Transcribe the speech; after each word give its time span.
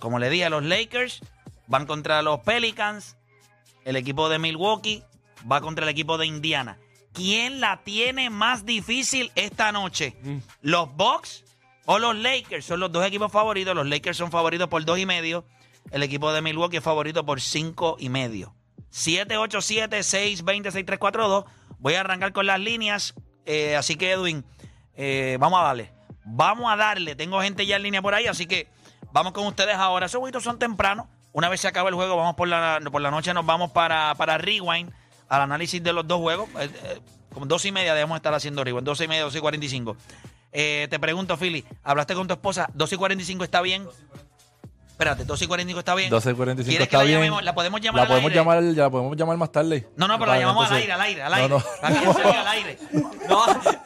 Como 0.00 0.18
le 0.18 0.30
dije, 0.30 0.48
los 0.50 0.64
Lakers 0.64 1.20
van 1.66 1.86
contra 1.86 2.22
los 2.22 2.40
Pelicans, 2.40 3.16
el 3.84 3.96
equipo 3.96 4.28
de 4.28 4.38
Milwaukee 4.38 5.02
va 5.50 5.60
contra 5.60 5.84
el 5.84 5.90
equipo 5.90 6.18
de 6.18 6.26
Indiana. 6.26 6.78
¿Quién 7.12 7.60
la 7.60 7.82
tiene 7.82 8.30
más 8.30 8.64
difícil 8.64 9.32
esta 9.34 9.72
noche? 9.72 10.16
¿Los 10.62 10.94
Bucks 10.94 11.44
o 11.86 11.98
los 11.98 12.16
Lakers? 12.16 12.64
Son 12.64 12.80
los 12.80 12.92
dos 12.92 13.04
equipos 13.04 13.32
favoritos. 13.32 13.74
Los 13.74 13.86
Lakers 13.86 14.16
son 14.16 14.30
favoritos 14.30 14.68
por 14.68 14.84
dos 14.84 14.98
y 14.98 15.06
medio. 15.06 15.44
El 15.90 16.02
equipo 16.02 16.32
de 16.32 16.40
Milwaukee 16.40 16.76
es 16.76 16.84
favorito 16.84 17.26
por 17.26 17.40
cinco 17.40 17.96
y 17.98 18.10
medio. 18.10 18.54
787-620-6342. 18.92 21.44
Voy 21.78 21.94
a 21.94 22.00
arrancar 22.00 22.32
con 22.32 22.46
las 22.46 22.60
líneas. 22.60 23.14
Eh, 23.44 23.76
así 23.76 23.96
que, 23.96 24.12
Edwin, 24.12 24.44
eh, 24.94 25.36
vamos 25.40 25.60
a 25.60 25.64
darle. 25.64 25.92
Vamos 26.24 26.72
a 26.72 26.76
darle. 26.76 27.16
Tengo 27.16 27.40
gente 27.40 27.66
ya 27.66 27.76
en 27.76 27.82
línea 27.82 28.02
por 28.02 28.14
ahí, 28.14 28.26
así 28.26 28.46
que 28.46 28.68
vamos 29.12 29.32
con 29.32 29.46
ustedes 29.46 29.76
ahora. 29.76 30.06
Esos 30.06 30.18
jueguitos 30.18 30.42
son 30.44 30.58
tempranos. 30.58 31.06
Una 31.32 31.48
vez 31.48 31.60
se 31.60 31.68
acaba 31.68 31.88
el 31.88 31.94
juego, 31.94 32.16
vamos 32.16 32.34
por 32.34 32.48
la, 32.48 32.80
por 32.90 33.00
la 33.00 33.10
noche, 33.10 33.32
nos 33.32 33.46
vamos 33.46 33.70
para, 33.70 34.14
para 34.16 34.36
Rewind, 34.36 34.92
al 35.28 35.42
análisis 35.42 35.82
de 35.82 35.92
los 35.92 36.06
dos 36.06 36.18
juegos. 36.18 36.48
Eh, 36.58 36.70
eh, 36.84 37.00
como 37.32 37.46
dos 37.46 37.64
y 37.64 37.70
media 37.70 37.94
debemos 37.94 38.16
estar 38.16 38.34
haciendo 38.34 38.64
Rewind. 38.64 38.84
Dos 38.84 39.00
y 39.00 39.06
media, 39.06 39.22
dos 39.22 39.36
y 39.36 39.40
cuarenta 39.40 39.64
y 39.64 39.68
cinco. 39.68 39.96
Eh, 40.52 40.88
te 40.90 40.98
pregunto, 40.98 41.36
Philly, 41.36 41.64
¿hablaste 41.84 42.14
con 42.16 42.26
tu 42.26 42.34
esposa? 42.34 42.68
¿Dos 42.74 42.92
y 42.92 42.96
cuarenta 42.96 43.22
y 43.22 43.26
cinco 43.26 43.44
está 43.44 43.60
bien? 43.60 43.86
Espérate, 45.00 45.24
2 45.24 45.40
y 45.42 45.46
45 45.46 45.78
está 45.78 45.94
bien. 45.94 46.10
12 46.10 46.30
y 46.30 46.34
45 46.34 46.68
¿Quieres 46.68 46.86
está 46.86 46.98
la 46.98 47.04
bien. 47.04 47.16
llamemos? 47.20 47.42
¿La 47.42 47.54
podemos 47.54 47.80
llamar 47.80 48.02
La 48.02 48.06
podemos 48.08 48.28
aire? 48.28 48.38
llamar, 48.38 48.62
ya 48.74 48.82
la 48.82 48.90
podemos 48.90 49.16
llamar 49.16 49.36
más 49.38 49.50
tarde. 49.50 49.88
No, 49.96 50.06
no, 50.06 50.18
pero 50.18 50.30
la 50.32 50.38
llamamos 50.40 50.70
al 50.70 50.76
aire, 50.76 50.92
al 50.92 51.00
aire, 51.00 51.22
al 51.22 51.30
No, 51.30 51.36
aire. 51.36 51.48
no. 51.48 51.88
Ella 51.88 52.12
salga 52.12 52.40
al 52.42 52.48
aire. 52.58 52.78
No, 53.26 53.44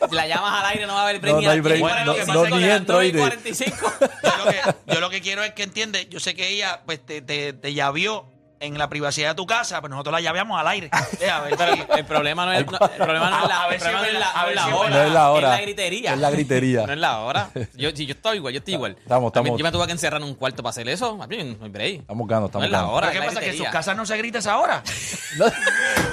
si 0.08 0.14
la 0.16 0.26
llamas 0.26 0.60
al 0.64 0.70
aire 0.72 0.86
no 0.88 0.94
va 0.94 1.00
a 1.02 1.02
haber 1.04 1.20
break 1.20 1.34
No, 1.34 1.38
ni 1.40 1.46
no 1.46 1.52
hay 1.52 1.60
break. 1.60 1.76
10. 1.78 1.80
Bueno, 1.88 2.04
Lo 2.04 2.26
no, 2.34 2.48
no, 2.48 2.56
ni 2.56 2.62
las 2.66 2.76
entro, 2.78 2.94
9 2.96 3.06
y 3.16 3.20
oíste. 3.20 3.20
45. 3.54 3.92
Yo 4.24 4.44
lo, 4.44 4.50
que, 4.50 4.92
yo 4.92 5.00
lo 5.00 5.10
que 5.10 5.20
quiero 5.20 5.44
es 5.44 5.52
que 5.54 5.62
entiende, 5.62 6.08
yo 6.10 6.18
sé 6.18 6.34
que 6.34 6.48
ella 6.48 6.80
pues 6.84 6.98
te, 7.06 7.22
te, 7.22 7.52
te 7.52 7.74
llavió 7.74 8.26
en 8.60 8.78
la 8.78 8.88
privacidad 8.88 9.30
de 9.30 9.34
tu 9.34 9.46
casa, 9.46 9.80
pero 9.82 9.90
nosotros 9.92 10.12
la 10.14 10.20
llaveamos 10.20 10.58
al 10.58 10.68
aire. 10.68 10.90
Eh, 11.20 11.30
a 11.30 11.40
ver, 11.40 11.54
Pero 11.56 11.74
si- 11.74 11.84
el 11.96 12.04
problema 12.04 12.44
no 12.46 12.52
es, 12.52 12.66
no, 12.66 12.78
el 12.78 12.90
problema 12.96 13.30
no 13.30 13.42
es 13.42 13.48
la, 13.48 13.66
el 13.68 13.72
si 13.74 13.78
problema 13.78 14.00
no 14.00 14.06
es 14.06 14.12
no 14.14 14.18
es 14.50 14.60
si 14.64 14.72
hora. 14.72 14.90
No 14.90 15.02
es 15.02 15.12
la 15.12 15.30
hora. 15.30 15.48
Es 15.52 15.58
la 15.58 15.62
gritería. 15.62 16.12
Es 16.14 16.18
la 16.18 16.30
gritería. 16.30 16.86
No 16.86 16.92
es 16.92 16.98
la 16.98 17.18
hora. 17.20 17.50
Yo, 17.74 17.90
sí, 17.94 18.06
yo 18.06 18.12
estoy 18.14 18.36
igual, 18.38 18.52
yo 18.52 18.58
estoy 18.58 18.74
igual. 18.74 18.96
Estamos, 18.98 19.18
A 19.18 19.20
mí- 19.20 19.26
estamos. 19.48 19.58
Yo 19.58 19.64
me 19.64 19.72
tuve 19.72 19.86
que 19.86 19.92
encerrar 19.92 20.20
en 20.20 20.26
un 20.28 20.34
cuarto 20.34 20.62
para 20.62 20.70
hacer 20.70 20.88
eso. 20.88 21.18
A 21.22 21.26
mí 21.26 21.36
no 21.58 21.64
hay 21.64 21.70
break. 21.70 22.00
Estamos 22.00 22.26
ganando, 22.28 22.40
No 22.42 22.46
estamos 22.46 22.66
es 22.66 22.72
la 22.72 22.86
hora. 22.86 23.08
¿Pero 23.10 23.20
qué 23.20 23.26
pasa? 23.28 23.40
¿Que 23.40 23.50
en 23.50 23.56
sus 23.58 23.68
casas 23.68 23.96
no 23.96 24.04
se 24.06 24.16
grita 24.16 24.38
esa 24.38 24.58
hora? 24.58 24.82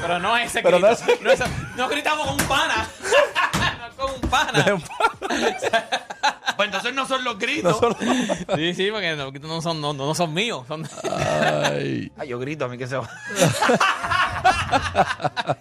Pero 0.01 0.19
no 0.19 0.37
es 0.37 0.47
ese 0.47 0.61
Pero 0.61 0.79
no 0.79 0.87
grito. 0.87 1.11
es- 1.11 1.21
No, 1.21 1.31
es- 1.31 1.41
no 1.75 1.87
gritamos 1.89 2.27
con 2.27 2.41
un 2.41 2.47
pana. 2.47 2.87
No 4.31 4.75
un 4.75 4.81
pana. 4.81 5.21
Pues 6.57 6.67
entonces 6.67 6.93
no 6.93 7.07
son 7.07 7.23
los 7.23 7.39
gritos. 7.39 7.79
Sí, 8.55 8.73
sí, 8.75 8.89
porque 8.91 9.15
los 9.15 9.31
gritos 9.31 9.49
no 9.49 9.61
son, 9.61 9.79
no, 9.81 9.93
no 9.93 10.13
son 10.13 10.33
míos. 10.33 10.65
Son... 10.67 10.87
Ay. 11.63 12.11
Ay, 12.17 12.27
yo 12.27 12.37
grito 12.37 12.65
a 12.65 12.67
mí 12.67 12.77
que 12.77 12.87
se 12.87 12.97
va. 12.97 13.09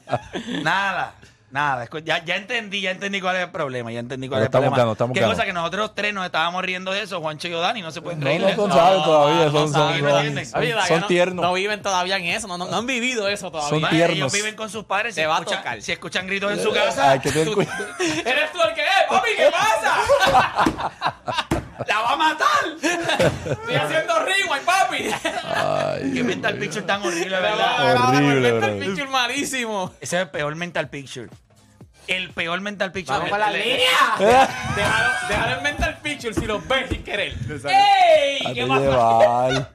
nada, 0.62 1.14
nada. 1.50 1.88
Ya, 2.04 2.24
ya 2.24 2.36
entendí, 2.36 2.80
ya 2.80 2.90
entendí 2.90 3.20
cuál 3.20 3.36
es 3.36 3.42
el 3.42 3.50
problema. 3.50 3.90
Ya 3.92 4.00
entendí 4.00 4.28
cuál 4.28 4.38
Pero 4.40 4.44
es 4.44 4.46
el 4.46 4.48
estamos 4.48 4.64
problema. 4.64 4.76
ganando, 4.76 4.92
estamos 4.92 5.14
Qué 5.18 5.24
cosa 5.24 5.44
que 5.44 5.52
nosotros 5.52 5.94
tres 5.94 6.14
nos 6.14 6.24
estábamos 6.26 6.62
riendo 6.64 6.92
de 6.92 7.02
eso, 7.02 7.20
Juancho 7.20 7.48
y 7.48 7.52
Dani, 7.52 7.82
no 7.82 7.90
se 7.90 8.00
pueden 8.02 8.20
No, 8.20 8.26
reír 8.26 8.40
no 8.40 8.46
de 8.48 8.56
son 8.56 8.70
eso. 8.70 8.78
todavía, 9.04 9.44
no 9.46 9.50
son, 9.52 9.52
son, 9.52 9.72
saben, 9.72 10.04
¿me 10.04 10.10
son, 10.10 10.18
entiendes? 10.18 10.50
son- 10.50 10.60
Oye, 10.60 10.70
son 10.70 10.76
todavía 10.80 11.00
no- 11.00 11.06
tiernos. 11.06 11.42
No 11.44 11.52
viven 11.54 11.82
todavía 11.82 12.16
en 12.18 12.24
eso, 12.26 12.46
no, 12.48 12.56
no, 12.58 12.66
no 12.66 12.76
han 12.76 12.86
vivido 12.86 13.28
eso 13.28 13.50
todavía. 13.50 13.80
Son 13.80 13.88
tiernos. 13.90 14.16
Ellos 14.16 14.32
viven 14.32 14.56
con 14.56 14.70
sus 14.70 14.84
padres. 14.84 15.14
Si 15.14 15.20
Te 15.20 15.26
va 15.26 15.36
a 15.36 15.38
escuchan, 15.40 15.58
tocar. 15.62 15.82
si 15.82 15.92
escuchan 15.92 16.26
gritos 16.26 16.52
en 16.52 16.62
su 16.62 16.72
casa, 16.72 17.10
Hay 17.12 17.20
que 17.20 17.30
tener 17.32 17.52
cuidado. 17.54 17.86
¿Eres 18.00 18.52
tú 18.52 18.58
el 18.66 18.74
que 18.74 18.80
es? 18.82 18.88
Papi, 19.08 19.30
¿qué 19.36 19.50
pasa? 19.50 21.46
¡la 22.10 22.16
va 22.16 22.30
a 22.30 22.34
matar! 22.34 23.50
Estoy 23.52 23.74
haciendo 23.74 24.18
rewind, 24.20 24.64
papi. 24.64 25.10
Ay, 25.44 26.12
Qué 26.12 26.22
mental 26.22 26.58
picture 26.58 26.82
tan 26.82 27.02
horrible, 27.02 27.40
¿verdad? 27.40 28.08
Horrible, 28.08 28.48
El 28.48 28.58
brother. 28.58 28.78
picture 28.78 29.08
malísimo. 29.08 29.94
Ese 30.00 30.16
es 30.16 30.22
el 30.22 30.30
peor 30.30 30.54
mental 30.56 30.88
picture. 30.88 31.28
El 32.06 32.30
peor 32.32 32.60
mental 32.60 32.90
picture. 32.92 33.16
Vamos 33.18 33.30
con 33.30 33.38
la 33.40 33.50
línea. 33.50 33.88
Déjalo, 34.18 35.10
déjalo 35.28 35.56
en 35.56 35.62
mental 35.62 35.98
picture 36.02 36.34
si 36.34 36.46
lo 36.46 36.60
ves 36.60 36.88
sin 36.88 37.04
querer. 37.04 37.34
¡Ey! 37.64 38.46
a 38.46 38.54
¿Qué 38.54 38.66
pasa? 38.66 39.70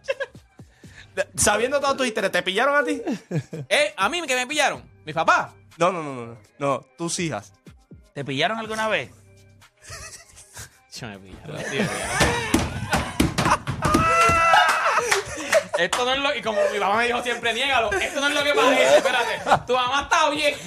Sabiendo 1.37 1.79
todo 1.79 1.91
tu 1.91 1.97
Twitter, 1.99 2.29
¿te 2.29 2.43
pillaron 2.43 2.75
a 2.75 2.83
ti? 2.83 3.01
Eh, 3.69 3.93
a 3.95 4.09
mí 4.09 4.21
que 4.27 4.35
me 4.35 4.45
pillaron. 4.47 4.83
Mi 5.05 5.13
papá. 5.13 5.53
No, 5.77 5.91
no, 5.91 6.03
no, 6.03 6.25
no. 6.25 6.37
No, 6.57 6.79
tus 6.97 7.19
hijas. 7.19 7.53
¿Te 8.13 8.25
pillaron 8.25 8.57
alguna 8.57 8.87
vez? 8.87 9.11
Me 11.01 11.19
pillaron. 11.19 11.57
tío, 11.69 11.81
Esto 15.77 16.05
no 16.05 16.13
es 16.13 16.19
lo 16.19 16.33
y 16.33 16.41
como 16.41 16.57
mi 16.71 16.79
mamá 16.79 16.95
me 16.95 17.07
dijo 17.07 17.21
siempre, 17.21 17.53
niégalo. 17.53 17.91
Esto 17.91 18.21
no 18.21 18.29
es 18.29 18.33
lo 18.33 18.43
que 18.43 18.53
parece. 18.53 18.97
Espérate. 18.97 19.65
Tu 19.67 19.73
mamá 19.73 20.03
está 20.03 20.29
bien. 20.29 20.55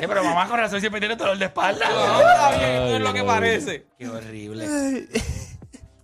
Eh, 0.00 0.08
pero 0.08 0.24
mamá 0.24 0.48
con 0.48 0.58
razón 0.58 0.80
siempre 0.80 0.98
tiene 0.98 1.14
dolor 1.14 1.38
de 1.38 1.44
espalda. 1.44 1.86
Tu 1.88 1.94
mamá 1.94 2.32
está 2.32 2.50
bien. 2.58 2.70
Esto 2.70 2.88
no 2.88 2.96
es 2.96 3.02
lo 3.02 3.12
que 3.12 3.22
parece. 3.22 3.86
Qué 3.96 4.08
horrible. 4.08 4.66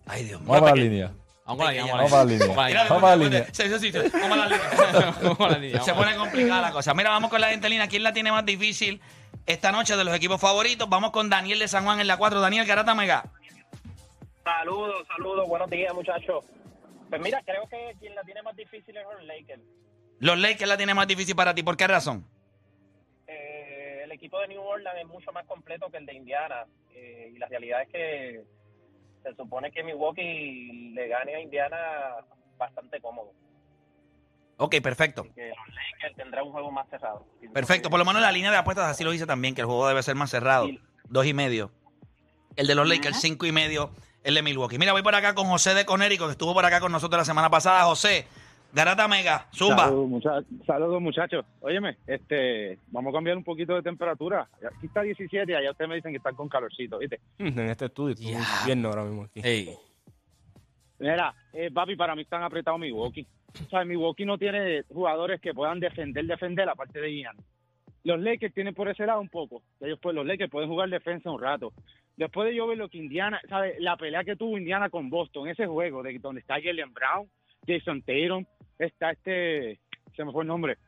Ay, 0.06 0.24
Dios 0.24 0.40
mío. 0.40 0.52
Vamos 0.52 0.60
para 0.60 0.76
la 0.76 0.82
línea. 0.82 1.12
Vamos 1.44 1.56
con 1.56 1.66
la 1.66 1.72
línea. 1.72 1.94
Vamos 1.96 2.10
para 2.12 2.24
la 2.24 2.30
línea. 2.30 2.46
Vamos 2.46 3.02
para 3.02 3.16
la 3.16 3.24
línea. 3.24 3.46
Vamos 5.22 5.40
a 5.40 5.48
la 5.48 5.58
línea. 5.58 5.82
Se 5.82 5.94
pone 5.94 6.14
complicada 6.14 6.60
la 6.60 6.70
cosa. 6.70 6.94
Mira, 6.94 7.10
vamos 7.10 7.28
con 7.28 7.40
la 7.40 7.48
gente 7.48 7.66
en 7.66 7.70
línea. 7.72 7.88
¿Quién 7.88 8.04
la 8.04 8.12
tiene 8.12 8.30
más 8.30 8.46
difícil 8.46 9.00
esta 9.48 9.72
noche 9.72 9.96
de 9.96 10.04
los 10.04 10.14
equipos 10.14 10.40
favoritos? 10.40 10.88
Vamos 10.88 11.10
con 11.10 11.30
Daniel 11.30 11.58
de 11.58 11.68
San 11.68 11.84
Juan 11.84 12.00
en 12.00 12.06
la 12.06 12.18
4. 12.18 12.40
Daniel 12.40 12.66
Garata 12.66 12.94
Mega. 12.94 13.24
Saludos, 14.44 15.06
saludos, 15.08 15.48
buenos 15.48 15.70
días, 15.70 15.92
muchachos. 15.94 16.44
Pues 17.08 17.20
mira, 17.20 17.42
creo 17.44 17.66
que 17.68 17.96
quien 17.98 18.14
la 18.14 18.22
tiene 18.22 18.42
más 18.42 18.54
difícil 18.54 18.96
es 18.96 19.04
los 19.04 19.24
Lakers. 19.24 19.62
Los 20.20 20.38
Lakers 20.38 20.68
la 20.68 20.76
tiene 20.76 20.94
más 20.94 21.06
difícil 21.08 21.34
para 21.34 21.54
ti. 21.54 21.62
¿Por 21.62 21.76
qué 21.76 21.86
razón? 21.86 22.26
Eh, 23.26 24.02
el 24.04 24.12
equipo 24.12 24.38
de 24.40 24.48
New 24.48 24.60
Orleans 24.62 24.98
es 25.00 25.06
mucho 25.06 25.32
más 25.32 25.46
completo 25.46 25.90
que 25.90 25.96
el 25.96 26.06
de 26.06 26.14
Indiana. 26.14 26.66
eh, 26.94 27.30
y 27.34 27.38
la 27.38 27.46
realidad 27.46 27.82
es 27.82 27.88
que 27.88 28.44
se 29.22 29.34
supone 29.34 29.70
que 29.70 29.82
Milwaukee 29.82 30.92
le 30.94 31.08
gane 31.08 31.34
a 31.36 31.40
Indiana 31.40 31.76
bastante 32.58 33.00
cómodo. 33.00 33.32
Ok, 34.58 34.76
perfecto. 34.82 35.22
Que 35.34 35.48
los 35.48 35.68
Lakers 35.74 36.16
tendrán 36.16 36.44
un 36.46 36.52
juego 36.52 36.70
más 36.70 36.86
cerrado. 36.90 37.24
Perfecto. 37.54 37.88
Por 37.90 37.98
lo 37.98 38.04
menos 38.04 38.20
la 38.20 38.30
línea 38.32 38.50
de 38.50 38.56
apuestas 38.58 38.86
así 38.90 39.02
lo 39.04 39.10
dice 39.12 39.24
también, 39.26 39.54
que 39.54 39.62
el 39.62 39.66
juego 39.66 39.88
debe 39.88 40.02
ser 40.02 40.14
más 40.16 40.30
cerrado. 40.30 40.66
Sí. 40.66 40.78
Dos 41.08 41.24
y 41.26 41.32
medio. 41.32 41.70
El 42.56 42.66
de 42.66 42.74
los 42.74 42.86
Lakers, 42.88 43.20
cinco 43.20 43.46
y 43.46 43.52
medio. 43.52 43.90
El 44.24 44.34
de 44.34 44.42
Milwaukee. 44.42 44.78
Mira, 44.78 44.92
voy 44.92 45.02
por 45.02 45.14
acá 45.14 45.34
con 45.34 45.46
José 45.46 45.74
de 45.74 45.86
Conérico, 45.86 46.26
que 46.26 46.32
estuvo 46.32 46.52
por 46.52 46.64
acá 46.64 46.80
con 46.80 46.90
nosotros 46.92 47.18
la 47.20 47.24
semana 47.24 47.48
pasada. 47.48 47.84
José, 47.84 48.26
Garata 48.72 49.06
Mega, 49.08 49.46
Zumba. 49.54 49.84
Saludos, 49.84 50.08
mucha- 50.08 50.42
saludos, 50.66 51.00
muchachos. 51.00 51.46
Óyeme, 51.60 51.96
este, 52.06 52.78
vamos 52.88 53.12
a 53.12 53.16
cambiar 53.16 53.36
un 53.36 53.44
poquito 53.44 53.74
de 53.76 53.82
temperatura. 53.82 54.48
Aquí 54.56 54.86
está 54.86 55.02
17 55.02 55.50
y 55.50 55.54
allá 55.54 55.70
ustedes 55.70 55.88
me 55.88 55.94
dicen 55.94 56.10
que 56.10 56.18
están 56.18 56.34
con 56.34 56.48
calorcito, 56.48 56.98
¿viste? 56.98 57.20
Mm, 57.38 57.46
En 57.60 57.70
este 57.70 57.86
estudio, 57.86 58.14
estoy 58.14 58.36
bien 58.66 58.84
ahora 58.84 59.04
mismo 59.04 59.22
aquí. 59.22 59.40
Ey. 59.42 59.74
Mira, 60.98 61.32
eh, 61.52 61.70
papi, 61.72 61.94
para 61.96 62.14
mí 62.16 62.22
están 62.22 62.42
apretados 62.42 62.80
Milwaukee. 62.80 63.26
O 63.66 63.68
sea, 63.70 63.84
Milwaukee 63.84 64.24
no 64.24 64.38
tiene 64.38 64.82
jugadores 64.88 65.40
que 65.40 65.54
puedan 65.54 65.80
defender, 65.80 66.24
defender, 66.26 66.68
aparte 66.68 67.00
de 67.00 67.12
Ian. 67.12 67.36
Los 68.04 68.20
Lakers 68.20 68.54
tienen 68.54 68.74
por 68.74 68.88
ese 68.88 69.06
lado 69.06 69.20
un 69.20 69.28
poco. 69.28 69.62
Ellos, 69.80 69.98
pues, 70.00 70.14
los 70.14 70.26
Lakers 70.26 70.50
pueden 70.50 70.68
jugar 70.68 70.88
defensa 70.88 71.30
un 71.30 71.40
rato. 71.40 71.72
después 72.16 72.48
de 72.48 72.56
yo 72.56 72.66
ver 72.66 72.78
lo 72.78 72.88
que 72.88 72.98
Indiana, 72.98 73.40
¿sabes? 73.48 73.76
La 73.80 73.96
pelea 73.96 74.24
que 74.24 74.36
tuvo 74.36 74.58
Indiana 74.58 74.90
con 74.90 75.08
Boston, 75.08 75.48
ese 75.48 75.66
juego 75.66 76.02
de 76.02 76.18
donde 76.18 76.40
está 76.40 76.54
Jalen 76.54 76.92
Brown, 76.92 77.28
Jason 77.66 78.02
Tatum, 78.02 78.44
está 78.78 79.12
este, 79.12 79.78
se 80.16 80.24
me 80.24 80.32
fue 80.32 80.42
el 80.42 80.48
nombre, 80.48 80.78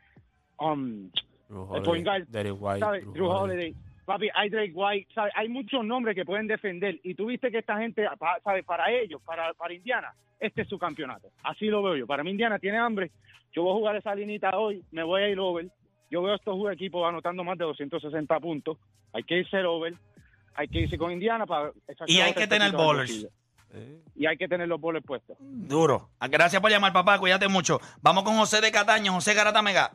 um, 0.59 1.11
Drew 1.49 1.77
el 1.77 1.83
point 1.83 2.05
guard, 2.05 2.27
Derrick 2.29 2.57
White. 2.59 2.81
¿sabes? 2.81 3.03
Drew 3.03 3.13
Drew 3.13 3.29
Holiday. 3.29 3.71
Holiday. 3.71 3.90
Papi, 4.05 4.29
hay 4.35 4.51
Drake 4.51 4.73
White, 4.75 5.09
¿sabes? 5.15 5.33
Hay 5.37 5.49
muchos 5.49 5.85
nombres 5.85 6.15
que 6.15 6.25
pueden 6.25 6.47
defender. 6.47 6.99
Y 7.03 7.15
tú 7.15 7.27
viste 7.27 7.51
que 7.51 7.59
esta 7.59 7.79
gente, 7.79 8.07
¿sabes? 8.45 8.65
Para 8.65 8.91
ellos, 8.91 9.21
para, 9.23 9.53
para 9.55 9.75
Indiana, 9.75 10.13
este 10.39 10.63
es 10.63 10.69
su 10.69 10.79
campeonato. 10.79 11.29
Así 11.43 11.67
lo 11.67 11.83
veo 11.83 11.97
yo. 11.97 12.07
Para 12.07 12.25
mí, 12.25 12.31
Indiana 12.31 12.59
tiene 12.59 12.79
hambre. 12.79 13.11
Yo 13.53 13.63
voy 13.63 13.73
a 13.73 13.77
jugar 13.77 13.97
esa 13.97 14.15
linita 14.15 14.57
hoy, 14.57 14.85
me 14.91 15.03
voy 15.03 15.23
a 15.23 15.29
ir 15.29 15.39
over. 15.39 15.69
Yo 16.11 16.23
veo 16.23 16.33
a 16.33 16.37
estos 16.37 16.73
equipos 16.73 17.09
anotando 17.09 17.45
más 17.45 17.57
de 17.59 17.65
260 17.65 18.41
puntos. 18.41 18.79
Hay 19.13 19.23
que 19.23 19.39
irse 19.39 19.63
over. 19.65 19.95
Hay 20.55 20.67
que 20.69 20.81
irse 20.81 20.99
con 20.99 21.13
Indiana 21.13 21.47
para... 21.47 21.73
Y 22.07 22.19
hay 22.19 22.35
que 22.35 22.47
tener 22.47 22.73
bowlers. 22.73 23.29
Y 24.17 24.27
hay 24.27 24.37
que 24.37 24.49
tener 24.49 24.67
los 24.67 24.81
bowlers 24.81 25.07
puestos. 25.07 25.37
Duro. 25.39 26.11
Ah, 26.19 26.27
Gracias 26.27 26.61
por 26.61 26.71
llamar, 26.71 26.93
papá. 26.93 27.19
Cuídate 27.19 27.47
mucho. 27.47 27.79
Vamos 28.03 28.25
con 28.25 28.37
José 28.37 28.61
de 28.61 28.73
Cataño. 28.73 29.13
José 29.13 29.35
Garata 29.35 29.63
Mega. 29.63 29.93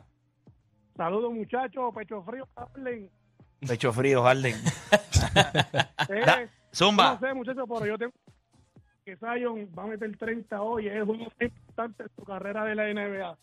Saludos 0.96 1.32
muchachos, 1.34 1.94
pecho 1.94 2.22
frío, 2.22 2.48
hablen. 2.56 3.10
Pecho 3.66 3.92
frío, 3.92 4.22
Harden. 4.22 4.56
Eh, 6.08 6.22
Da- 6.24 6.48
Zumba. 6.74 7.12
No 7.14 7.18
sé 7.20 7.34
muchachos, 7.34 7.64
pero 7.68 7.86
yo 7.86 7.98
tengo 7.98 8.12
que 9.04 9.16
Zion 9.16 9.68
va 9.78 9.84
a 9.84 9.86
meter 9.86 10.16
30 10.16 10.60
hoy, 10.62 10.88
es 10.88 10.94
el 10.94 11.06
más 11.06 11.18
importante 11.40 12.02
en 12.04 12.08
su 12.16 12.24
carrera 12.24 12.64
de 12.64 12.74
la 12.74 12.84
NBA. 12.92 13.36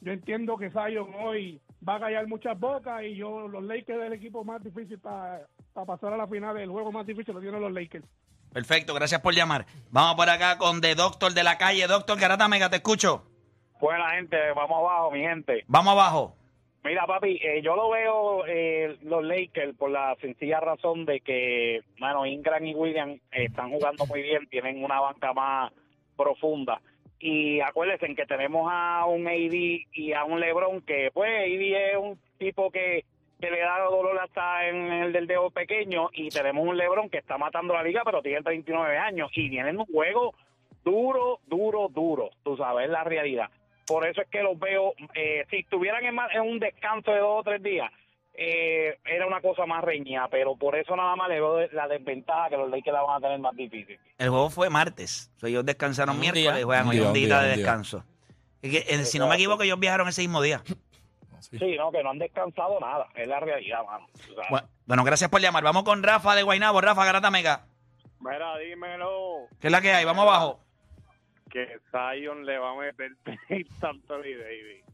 Yo 0.00 0.12
entiendo 0.12 0.56
que 0.56 0.70
Zion 0.70 1.08
hoy 1.20 1.60
va 1.86 1.96
a 1.96 2.00
callar 2.00 2.26
muchas 2.26 2.58
bocas 2.58 3.02
y 3.02 3.16
yo 3.16 3.48
los 3.48 3.62
Lakers 3.64 4.00
del 4.00 4.12
equipo 4.12 4.44
más 4.44 4.62
difícil 4.62 4.98
para 4.98 5.42
pasar 5.86 6.12
a 6.12 6.16
la 6.16 6.26
final 6.26 6.54
del 6.56 6.70
juego 6.70 6.90
más 6.92 7.06
difícil 7.06 7.34
lo 7.34 7.40
tienen 7.40 7.60
los 7.60 7.72
Lakers. 7.72 8.04
Perfecto, 8.52 8.94
gracias 8.94 9.20
por 9.20 9.34
llamar. 9.34 9.66
Vamos 9.90 10.14
por 10.16 10.28
acá 10.30 10.56
con 10.58 10.80
The 10.80 10.94
Doctor 10.94 11.32
de 11.32 11.44
la 11.44 11.58
calle. 11.58 11.86
Doctor 11.86 12.18
Garata 12.18 12.48
Mega, 12.48 12.70
te 12.70 12.76
escucho. 12.76 13.24
Buena 13.80 14.10
gente, 14.12 14.36
vamos 14.54 14.78
abajo, 14.78 15.10
mi 15.10 15.20
gente. 15.20 15.64
Vamos 15.66 15.92
abajo. 15.92 16.36
Mira, 16.86 17.04
papi, 17.04 17.40
eh, 17.42 17.62
yo 17.62 17.74
lo 17.74 17.90
veo 17.90 18.46
eh, 18.46 18.96
los 19.02 19.24
Lakers 19.24 19.74
por 19.76 19.90
la 19.90 20.14
sencilla 20.20 20.60
razón 20.60 21.04
de 21.04 21.18
que, 21.20 21.80
mano, 21.98 22.24
Ingram 22.24 22.64
y 22.64 22.76
Williams 22.76 23.20
eh, 23.32 23.46
están 23.46 23.72
jugando 23.72 24.06
muy 24.06 24.22
bien, 24.22 24.46
tienen 24.46 24.84
una 24.84 25.00
banca 25.00 25.32
más 25.32 25.72
profunda. 26.16 26.80
Y 27.18 27.58
acuérdense 27.60 28.14
que 28.14 28.24
tenemos 28.26 28.68
a 28.70 29.04
un 29.06 29.26
AD 29.26 29.52
y 29.94 30.12
a 30.12 30.22
un 30.22 30.38
LeBron 30.38 30.80
que, 30.82 31.10
pues, 31.12 31.28
AD 31.28 31.90
es 31.90 31.96
un 31.96 32.20
tipo 32.38 32.70
que, 32.70 33.04
que 33.40 33.50
le 33.50 33.58
da 33.58 33.80
dolor 33.80 34.20
hasta 34.20 34.68
en 34.68 34.92
el 34.92 35.12
del 35.12 35.26
dedo 35.26 35.50
pequeño 35.50 36.10
y 36.12 36.28
tenemos 36.28 36.64
un 36.68 36.76
LeBron 36.76 37.10
que 37.10 37.18
está 37.18 37.36
matando 37.36 37.74
la 37.74 37.82
liga, 37.82 38.02
pero 38.04 38.22
tiene 38.22 38.42
39 38.42 38.96
años 38.96 39.32
y 39.34 39.50
tienen 39.50 39.80
un 39.80 39.86
juego 39.86 40.34
duro, 40.84 41.40
duro, 41.48 41.88
duro. 41.88 42.30
Tú 42.44 42.56
sabes, 42.56 42.84
es 42.84 42.92
la 42.92 43.02
realidad. 43.02 43.50
Por 43.86 44.06
eso 44.06 44.20
es 44.22 44.28
que 44.28 44.42
los 44.42 44.58
veo, 44.58 44.94
eh, 45.14 45.46
si 45.50 45.58
estuvieran 45.58 46.04
en, 46.04 46.40
un 46.40 46.58
descanso 46.58 47.12
de 47.12 47.18
dos 47.20 47.40
o 47.40 47.42
tres 47.44 47.62
días, 47.62 47.90
eh, 48.34 48.98
era 49.04 49.26
una 49.26 49.40
cosa 49.40 49.64
más 49.64 49.82
reñida, 49.82 50.28
pero 50.30 50.56
por 50.56 50.76
eso 50.76 50.94
nada 50.96 51.14
más 51.16 51.28
le 51.28 51.36
veo 51.36 51.56
de- 51.56 51.68
la 51.72 51.88
desventaja 51.88 52.50
que 52.50 52.56
los 52.56 52.68
Lakers 52.68 52.92
la 52.94 53.02
van 53.02 53.16
a 53.16 53.20
tener 53.20 53.38
más 53.38 53.54
difícil. 53.56 53.98
El 54.18 54.28
juego 54.28 54.50
fue 54.50 54.68
martes. 54.68 55.30
O 55.36 55.40
sea, 55.40 55.48
ellos 55.48 55.64
descansaron 55.64 56.16
Un 56.16 56.20
miércoles 56.20 56.52
día. 56.52 56.60
y 56.60 56.64
juegan 56.64 56.84
Un 56.84 56.90
hoy 56.90 56.96
día, 56.98 57.06
un 57.08 57.12
día 57.14 57.28
de 57.28 57.34
un 57.34 57.40
día. 57.46 57.56
descanso. 57.56 58.04
Y 58.62 58.70
que, 58.70 58.78
eh, 58.88 59.04
si 59.04 59.18
no 59.18 59.28
me 59.28 59.36
equivoco, 59.36 59.62
ellos 59.62 59.78
viajaron 59.78 60.08
ese 60.08 60.22
mismo 60.22 60.42
día. 60.42 60.62
Sí. 61.40 61.58
Sí, 61.58 61.76
no, 61.76 61.92
que 61.92 62.02
no 62.02 62.10
han 62.10 62.18
descansado 62.18 62.80
nada, 62.80 63.06
es 63.14 63.28
la 63.28 63.38
realidad, 63.38 63.84
mano. 63.86 64.06
Bueno, 64.50 64.68
bueno, 64.86 65.04
gracias 65.04 65.30
por 65.30 65.40
llamar. 65.40 65.62
Vamos 65.62 65.84
con 65.84 66.02
Rafa 66.02 66.34
de 66.34 66.42
Guaynabo. 66.42 66.80
Rafa 66.80 67.04
Garata 67.04 67.30
Mega. 67.30 67.66
Mira, 68.18 68.56
dímelo 68.58 69.46
¿Qué 69.60 69.68
es 69.68 69.70
la 69.70 69.80
que 69.80 69.92
hay? 69.92 70.04
Vamos 70.04 70.22
abajo. 70.24 70.60
Que 71.50 71.78
Zion 71.90 72.44
le 72.44 72.58
va 72.58 72.72
a 72.72 72.76
meter 72.76 73.12
tanto 73.80 74.14
a 74.14 74.18
Davis. 74.18 74.84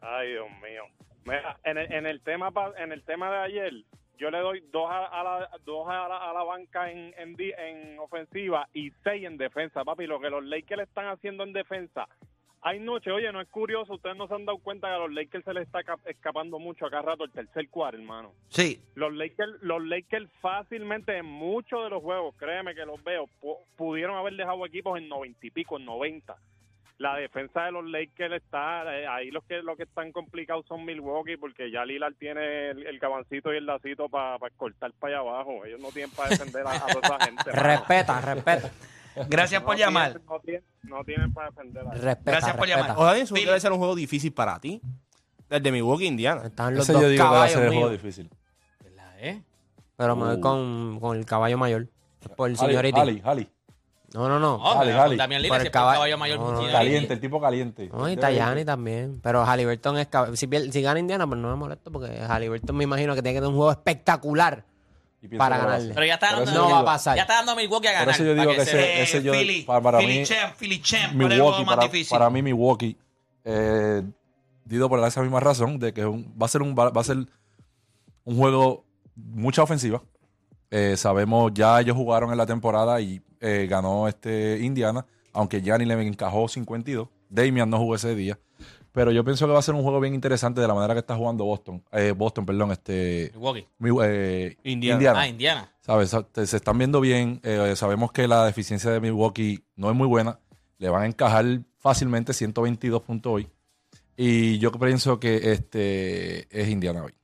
Ay, 0.00 0.30
Dios 0.30 0.50
mío. 0.62 0.84
Mira, 1.24 1.58
en 1.64 1.78
el, 1.78 1.92
en 1.92 2.06
el 2.06 2.20
tema 2.22 2.52
en 2.78 2.92
el 2.92 3.04
tema 3.04 3.30
de 3.30 3.38
ayer, 3.38 3.72
yo 4.18 4.30
le 4.30 4.38
doy 4.38 4.60
dos 4.72 4.88
a, 4.90 5.22
la 5.22 5.48
dos 5.64 5.88
a 5.88 6.08
la, 6.08 6.30
a 6.30 6.32
la 6.32 6.42
banca 6.42 6.90
en, 6.90 7.14
en, 7.16 7.98
ofensiva 7.98 8.68
y 8.72 8.90
seis 9.02 9.24
en 9.24 9.36
defensa, 9.36 9.84
papi. 9.84 10.06
Lo 10.06 10.20
que 10.20 10.30
los 10.30 10.44
Lakers 10.44 10.82
están 10.82 11.06
haciendo 11.06 11.44
en 11.44 11.52
defensa. 11.52 12.08
Hay 12.64 12.78
noche, 12.78 13.10
oye, 13.10 13.32
no 13.32 13.40
es 13.40 13.48
curioso, 13.48 13.94
ustedes 13.94 14.16
no 14.16 14.28
se 14.28 14.34
han 14.34 14.44
dado 14.44 14.58
cuenta 14.58 14.86
que 14.86 14.94
a 14.94 14.98
los 14.98 15.12
Lakers 15.12 15.44
se 15.44 15.52
les 15.52 15.64
está 15.66 15.82
ca- 15.82 15.98
escapando 16.06 16.60
mucho 16.60 16.86
acá 16.86 17.02
rato 17.02 17.24
el 17.24 17.32
tercer 17.32 17.68
cuarto, 17.68 17.98
hermano. 17.98 18.32
Sí. 18.50 18.80
Los 18.94 19.12
Lakers, 19.14 19.60
los 19.62 19.84
Lakers 19.84 20.30
fácilmente 20.40 21.16
en 21.18 21.26
muchos 21.26 21.82
de 21.82 21.90
los 21.90 22.00
juegos, 22.02 22.36
créeme 22.38 22.74
que 22.76 22.86
los 22.86 23.02
veo, 23.02 23.26
pu- 23.40 23.58
pudieron 23.76 24.16
haber 24.16 24.34
dejado 24.34 24.64
equipos 24.64 24.96
en 24.96 25.08
noventa 25.08 25.44
y 25.44 25.50
pico, 25.50 25.76
en 25.76 25.84
90. 25.86 26.36
La 26.98 27.16
defensa 27.16 27.64
de 27.64 27.72
los 27.72 27.84
Lakers 27.84 28.34
está, 28.34 28.96
eh, 28.96 29.08
ahí 29.08 29.32
los 29.32 29.42
que 29.42 29.60
los 29.62 29.76
que 29.76 29.82
están 29.82 30.12
complicados 30.12 30.64
son 30.66 30.84
Milwaukee 30.84 31.36
porque 31.36 31.68
ya 31.68 31.84
Lillard 31.84 32.14
tiene 32.14 32.70
el, 32.70 32.86
el 32.86 33.00
cabancito 33.00 33.52
y 33.52 33.56
el 33.56 33.66
lacito 33.66 34.08
para 34.08 34.38
cortar 34.56 34.92
para 35.00 35.14
allá 35.18 35.28
abajo. 35.28 35.64
Ellos 35.64 35.80
no 35.80 35.88
tienen 35.88 36.14
para 36.14 36.28
defender 36.28 36.64
a, 36.64 36.70
a 36.76 36.86
toda 36.86 37.16
esa 37.16 37.24
gente. 37.26 37.50
Respeta, 37.50 38.20
respeta. 38.20 38.70
Gracias 39.28 39.62
por 39.62 39.74
No 39.74 39.78
llamar. 39.78 40.20
no, 40.28 40.40
tienen, 40.40 40.64
no 40.82 41.04
tienen 41.04 41.32
para 41.32 41.50
defender 41.50 41.86
a 41.86 41.90
Respeta. 41.92 42.30
Gracias 42.30 42.56
por 42.56 42.66
respeta. 42.66 42.88
llamar. 42.88 42.96
Ojalá 42.98 43.18
eso 43.18 43.34
debe 43.34 43.60
ser 43.60 43.72
un 43.72 43.78
juego 43.78 43.94
difícil 43.94 44.32
para 44.32 44.58
ti. 44.58 44.80
Desde 45.48 45.70
Milwaukee, 45.72 46.06
Indiana. 46.06 46.42
Están 46.46 46.74
los 46.74 46.84
Ese 46.84 46.92
dos 46.94 47.02
yo 47.02 47.08
digo 47.08 47.22
que 47.24 47.24
va 47.24 47.28
a 47.28 47.32
caballos 47.34 47.52
ser 47.54 47.62
el 47.64 47.68
juego 47.70 47.88
míos, 47.90 48.02
difícil. 48.02 48.30
¿Verdad, 48.82 49.12
eh? 49.20 49.42
pero 49.96 50.16
me 50.16 50.24
voy 50.26 50.36
Uh. 50.36 50.40
con, 50.40 50.98
con 51.00 51.16
el 51.18 51.26
caballo 51.26 51.58
mayor. 51.58 51.88
Por 52.36 52.48
el 52.50 52.56
Hali, 52.58 52.68
señorito. 52.70 53.00
Hali, 53.00 53.22
Hali. 53.24 53.48
No, 54.14 54.28
no, 54.28 54.38
no. 54.38 54.58
No, 54.58 54.74
Dale, 54.74 54.90
con 54.92 55.00
dale. 55.00 55.16
Damián 55.16 55.40
Por 55.40 55.44
Lillard 55.44 55.62
el 55.66 55.70
caballo. 55.70 55.94
caballo 55.96 56.18
mayor. 56.18 56.38
No, 56.38 56.52
no, 56.52 56.58
tiene- 56.58 56.72
Caliente, 56.72 57.14
el 57.14 57.20
tipo 57.20 57.40
caliente. 57.40 57.88
No, 57.92 58.08
y 58.10 58.16
Tajani 58.16 58.64
también. 58.64 59.20
Pero 59.22 59.44
Halliburton 59.44 59.98
es 59.98 60.10
cab- 60.10 60.34
si, 60.36 60.46
pier- 60.46 60.70
si 60.70 60.82
gana 60.82 61.00
Indiana, 61.00 61.26
pues 61.26 61.40
no 61.40 61.48
me 61.48 61.56
molesto 61.56 61.90
porque 61.90 62.18
Halliburton 62.20 62.76
me 62.76 62.84
imagino 62.84 63.14
que 63.14 63.22
tiene 63.22 63.34
que 63.36 63.40
tener 63.40 63.48
un 63.50 63.56
juego 63.56 63.70
espectacular. 63.72 64.64
Para 65.38 65.56
que 65.56 65.62
ganarle. 65.64 65.94
Pero 65.94 66.06
ya 66.06 66.14
está 66.14 66.32
dando, 66.36 66.50
No 66.52 66.70
va 66.70 66.78
a 66.80 66.84
pasar. 66.84 67.16
ya 67.16 67.22
está 67.22 67.34
dando 67.34 67.54
Milwaukee 67.56 67.86
a 67.88 67.92
ganar. 67.92 68.06
Por 68.06 68.14
eso 68.14 68.24
yo 68.24 68.34
digo 68.34 68.46
para 68.52 68.64
que 68.64 68.70
se- 68.70 68.92
ese- 69.02 69.02
ese 69.02 69.22
yo- 69.22 69.32
Philly, 69.32 69.62
para- 69.62 69.80
para 69.80 69.98
Philly 69.98 70.18
mí- 70.20 70.24
Champ, 70.24 70.54
Philly 70.56 70.80
Champ. 70.82 71.14
¿Cuál 71.16 71.32
es 71.32 71.38
el 71.38 71.42
juego 71.42 71.58
Milwaukee, 71.58 72.04
para, 72.04 72.18
para 72.18 72.30
mí 72.30 72.42
Milwaukee, 72.42 72.96
eh, 73.44 74.02
digo 74.64 74.88
por 74.88 75.06
esa 75.06 75.22
misma 75.22 75.40
razón, 75.40 75.78
de 75.78 75.92
que 75.92 76.04
un- 76.04 76.34
va 76.40 76.46
a 76.46 76.48
ser 76.48 76.62
un 76.62 76.74
va, 76.76 76.90
va 76.90 77.00
a 77.00 77.04
ser 77.04 77.16
un 78.24 78.36
juego 78.36 78.84
mucha 79.14 79.62
ofensiva. 79.62 80.02
Eh, 80.70 80.96
sabemos, 80.96 81.52
ya 81.54 81.80
ellos 81.80 81.96
jugaron 81.96 82.30
en 82.32 82.38
la 82.38 82.46
temporada 82.46 83.00
y 83.00 83.20
eh, 83.40 83.66
ganó 83.68 84.08
este 84.08 84.58
Indiana, 84.62 85.04
aunque 85.32 85.60
Gianni 85.60 85.84
le 85.84 85.94
encajó 86.06 86.48
52. 86.48 87.08
Damian 87.28 87.68
no 87.68 87.78
jugó 87.78 87.94
ese 87.96 88.14
día. 88.14 88.38
Pero 88.92 89.10
yo 89.10 89.24
pienso 89.24 89.46
que 89.46 89.52
va 89.52 89.58
a 89.58 89.62
ser 89.62 89.74
un 89.74 89.82
juego 89.82 90.00
bien 90.00 90.14
interesante 90.14 90.60
de 90.60 90.68
la 90.68 90.74
manera 90.74 90.92
que 90.94 91.00
está 91.00 91.16
jugando 91.16 91.44
Boston. 91.44 91.82
Eh, 91.92 92.12
Boston, 92.14 92.44
perdón, 92.44 92.72
este 92.72 93.30
Milwaukee. 93.34 93.66
mi- 93.78 93.90
eh, 94.04 94.56
Indiana. 94.64 94.94
Indiana. 94.98 95.20
Ah, 95.20 95.28
Indiana. 95.28 95.72
¿Sabes? 95.80 96.14
Se 96.48 96.56
están 96.56 96.76
viendo 96.78 97.00
bien. 97.00 97.40
eh, 97.42 97.72
sabemos 97.76 98.12
que 98.12 98.28
la 98.28 98.44
deficiencia 98.44 98.90
de 98.90 99.00
Milwaukee 99.00 99.64
no 99.76 99.90
es 99.90 99.96
muy 99.96 100.06
buena. 100.06 100.38
Le 100.78 100.88
van 100.90 101.02
a 101.02 101.06
encajar 101.06 101.44
fácilmente 101.78 102.32
122 102.34 103.02
puntos 103.02 103.32
hoy. 103.32 103.48
Y 104.16 104.58
yo 104.58 104.70
pienso 104.72 105.18
que 105.18 105.52
este 105.52 106.46
es 106.50 106.68
Indiana 106.68 107.02
hoy. 107.04 107.14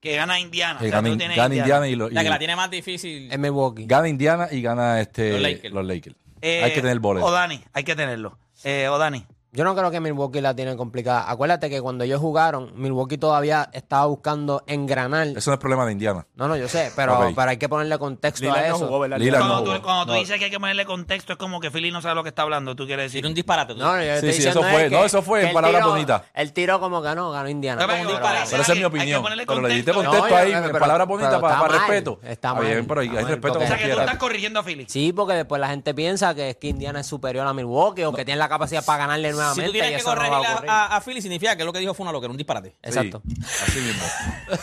Que 0.00 0.16
gana 0.16 0.40
Indiana. 0.40 0.80
Que 0.80 0.86
O 0.86 0.88
sea, 0.88 0.96
gana, 0.98 1.10
tú 1.10 1.18
tienes 1.18 1.36
gana 1.36 1.54
Indiana 1.54 1.88
y, 1.88 1.94
lo- 1.94 2.08
La 2.08 2.22
y- 2.22 2.24
que 2.24 2.30
la 2.30 2.38
tiene 2.38 2.56
más 2.56 2.70
difícil. 2.70 3.30
Es 3.30 3.38
Milwaukee. 3.38 3.84
gana 3.86 4.08
Indiana 4.08 4.48
y 4.50 4.62
gana 4.62 5.00
este, 5.00 5.32
Los 5.32 5.40
los 5.42 5.42
Lakers. 5.52 5.74
Lakers. 5.86 6.16
Eh, 6.40 6.64
Hay 6.64 6.72
que 6.72 6.80
tener 6.80 6.98
boleto. 6.98 7.26
O 7.26 7.30
Dani, 7.30 7.62
hay 7.72 7.84
que 7.84 7.94
tenerlo. 7.94 8.36
Eh, 8.64 8.88
o 8.88 8.98
Dani. 8.98 9.24
Yo 9.54 9.64
no 9.64 9.76
creo 9.76 9.90
que 9.90 10.00
Milwaukee 10.00 10.40
la 10.40 10.56
tiene 10.56 10.76
complicada. 10.78 11.30
Acuérdate 11.30 11.68
que 11.68 11.82
cuando 11.82 12.04
ellos 12.04 12.18
jugaron, 12.22 12.72
Milwaukee 12.74 13.18
todavía 13.18 13.68
estaba 13.74 14.06
buscando 14.06 14.62
engranar. 14.66 15.26
Eso 15.26 15.50
no 15.50 15.54
es 15.54 15.60
problema 15.60 15.84
de 15.84 15.92
Indiana. 15.92 16.26
No, 16.36 16.48
no, 16.48 16.56
yo 16.56 16.68
sé, 16.68 16.90
pero, 16.96 17.18
Ok. 17.18 17.34
pero 17.36 17.50
hay 17.50 17.58
que 17.58 17.68
ponerle 17.68 17.98
contexto 17.98 18.40
Lillard 18.46 18.64
a 18.64 18.68
no 18.70 18.76
eso. 18.76 18.86
jugó, 18.86 19.00
¿verdad? 19.00 19.18
Lillard 19.18 19.40
no 19.42 19.48
Cuando, 19.48 19.64
jugó. 19.66 19.76
tú, 19.76 19.82
cuando 19.82 20.06
tú 20.06 20.12
No. 20.12 20.18
dices 20.20 20.38
que 20.38 20.46
hay 20.46 20.50
que 20.50 20.58
ponerle 20.58 20.86
contexto, 20.86 21.34
es 21.34 21.38
como 21.38 21.60
que 21.60 21.70
Philly 21.70 21.90
no 21.90 22.00
sabe 22.00 22.14
lo 22.14 22.22
que 22.22 22.30
está 22.30 22.40
hablando. 22.42 22.74
¿Tú 22.74 22.86
quieres 22.86 23.04
decir? 23.04 23.16
Tiene 23.20 23.28
un 23.28 23.34
disparate. 23.34 23.74
No, 23.74 23.94
yo 23.98 24.02
Sí, 24.02 24.08
estoy 24.08 24.30
sí, 24.30 24.36
diciendo 24.36 24.60
eso 24.60 24.70
fue- 24.70 24.86
es 24.86 24.90
no, 24.92 25.04
eso 25.04 25.22
fue 25.22 25.46
en 25.46 25.52
palabras 25.52 25.84
bonitas. 25.84 26.22
El 26.32 26.52
tiro 26.54 26.80
como 26.80 27.02
que 27.02 27.14
no, 27.14 27.30
ganó 27.30 27.48
Indiana. 27.50 27.86
Pero, 27.86 28.08
esa 28.42 28.72
es 28.72 28.78
mi 28.78 28.84
opinión. 28.84 29.22
Pero 29.46 29.60
le 29.60 29.74
diste 29.74 29.92
contexto. 29.92 30.28
No, 30.30 30.34
ahí, 30.34 30.52
en 30.52 30.72
palabras 30.72 31.06
bonitas 31.06 31.38
para, 31.42 31.68
respeto. 31.68 32.18
está 32.22 32.58
bien, 32.58 32.86
pero 32.86 33.02
hay, 33.02 33.08
respeto 33.10 33.40
porque- 33.58 33.64
O 33.64 33.68
sea, 33.68 33.76
que 33.76 33.88
tú 33.90 34.00
estás 34.00 34.16
corrigiendo 34.16 34.60
a 34.60 34.62
Philly. 34.62 34.86
Sí, 34.88 35.12
porque 35.12 35.34
después 35.34 35.60
la 35.60 35.68
gente 35.68 35.92
piensa 35.92 36.34
que 36.34 36.48
es 36.50 36.56
que 36.56 36.68
Indiana 36.68 37.00
es 37.00 37.06
superior 37.06 37.46
a 37.46 37.52
Milwaukee 37.52 38.04
o 38.04 38.14
que 38.14 38.24
tiene 38.24 38.38
la 38.38 38.48
capacidad 38.48 38.82
para 38.82 39.00
ganarle 39.00 39.30
Si 39.41 39.41
nuevamente. 39.42 39.64
tú 39.64 39.68
y 39.70 39.72
tienes 39.80 39.90
que 40.02 40.08
no 40.08 40.14
corregir 40.14 40.66
a 40.68 41.00
Philly, 41.04 41.22
significa 41.22 41.56
que 41.56 41.64
lo 41.64 41.72
que 41.72 41.78
dijo 41.80 41.94
fue 41.94 42.04
una 42.04 42.12
locura, 42.12 42.30
un 42.30 42.36
disparate. 42.36 42.76
Exacto. 42.82 43.22
Sí, 43.26 43.34
así 43.64 43.80
mismo. 43.80 44.02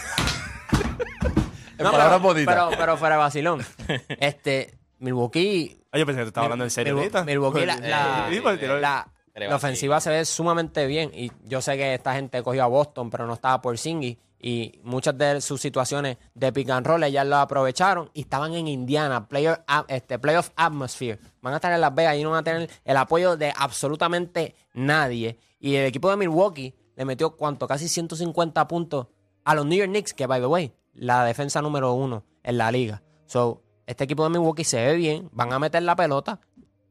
en 1.78 1.84
No, 1.86 1.92
palabras 1.92 2.18
pero, 2.18 2.20
bonitas. 2.20 2.56
pero, 2.56 2.70
pero 2.78 2.98
fuera 2.98 3.16
de 3.16 3.20
vacilón. 3.20 3.66
Este, 4.20 4.76
Milwaukee. 5.00 5.82
Ah, 5.92 5.98
yo 5.98 6.06
pensé 6.06 6.20
que 6.20 6.26
te 6.26 6.28
estaba 6.30 6.46
hablando 6.46 6.66
en 6.66 6.72
serio 6.72 6.98
ahorita. 6.98 7.24
Milwaukee, 7.24 7.66
la- 7.66 9.08
La 9.36 9.56
ofensiva 9.56 10.02
se 10.02 10.10
ve 10.10 10.26
sumamente 10.26 10.86
bien. 10.86 11.12
Y 11.14 11.32
yo 11.46 11.62
sé 11.62 11.78
que 11.78 11.94
esta 11.94 12.14
gente 12.14 12.44
cogió 12.44 12.64
a 12.64 12.68
Boston, 12.68 13.10
pero 13.10 13.26
no 13.26 13.34
estaba 13.36 13.62
por 13.62 13.78
Singy. 13.78 14.20
Y 14.42 14.80
muchas 14.84 15.18
de 15.18 15.42
sus 15.42 15.60
situaciones 15.60 16.18
de 16.34 16.54
pick 16.54 16.70
and 16.70 16.88
roll 16.88 17.04
ellas 17.04 17.28
lo 17.28 17.38
aprovecharon 17.38 18.10
y 18.14 18.22
estaban 18.22 18.54
en 18.54 18.68
Indiana, 18.70 19.28
playoff, 19.28 19.60
este, 19.90 20.18
playoff 20.18 20.52
atmosphere. 20.56 21.20
Van 21.42 21.54
a 21.54 21.58
estar 21.58 21.74
en 21.74 21.82
Las 21.82 21.94
Vegas 21.94 22.16
y 22.16 22.24
no 22.24 22.32
van 22.32 22.40
a 22.40 22.44
tener 22.44 22.70
el 22.86 22.98
apoyo 22.98 23.36
de 23.36 23.54
absolutamente 23.56 24.56
nadie. 24.74 25.38
Y 25.60 25.76
el 25.76 25.86
equipo 25.86 26.10
de 26.10 26.16
Milwaukee 26.16 26.74
le 26.96 27.06
metió 27.06 27.36
cuánto, 27.36 27.68
casi 27.68 27.90
150 27.90 28.66
puntos 28.68 29.08
a 29.44 29.56
los 29.56 29.66
New 29.66 29.78
York 29.78 29.90
Knicks, 29.90 30.14
que 30.14 30.26
by 30.26 30.40
the 30.40 30.48
way, 30.48 30.74
la 30.94 31.26
defensa 31.26 31.62
número 31.62 31.94
uno 31.94 32.24
en 32.44 32.58
la 32.58 32.72
liga. 32.72 33.02
So, 33.26 33.62
este 33.86 34.06
equipo 34.06 34.24
de 34.24 34.30
Milwaukee 34.30 34.64
se 34.64 34.78
ve 34.86 34.96
bien, 34.96 35.30
van 35.34 35.52
a 35.52 35.60
meter 35.60 35.84
la 35.84 35.96
pelota. 35.96 36.40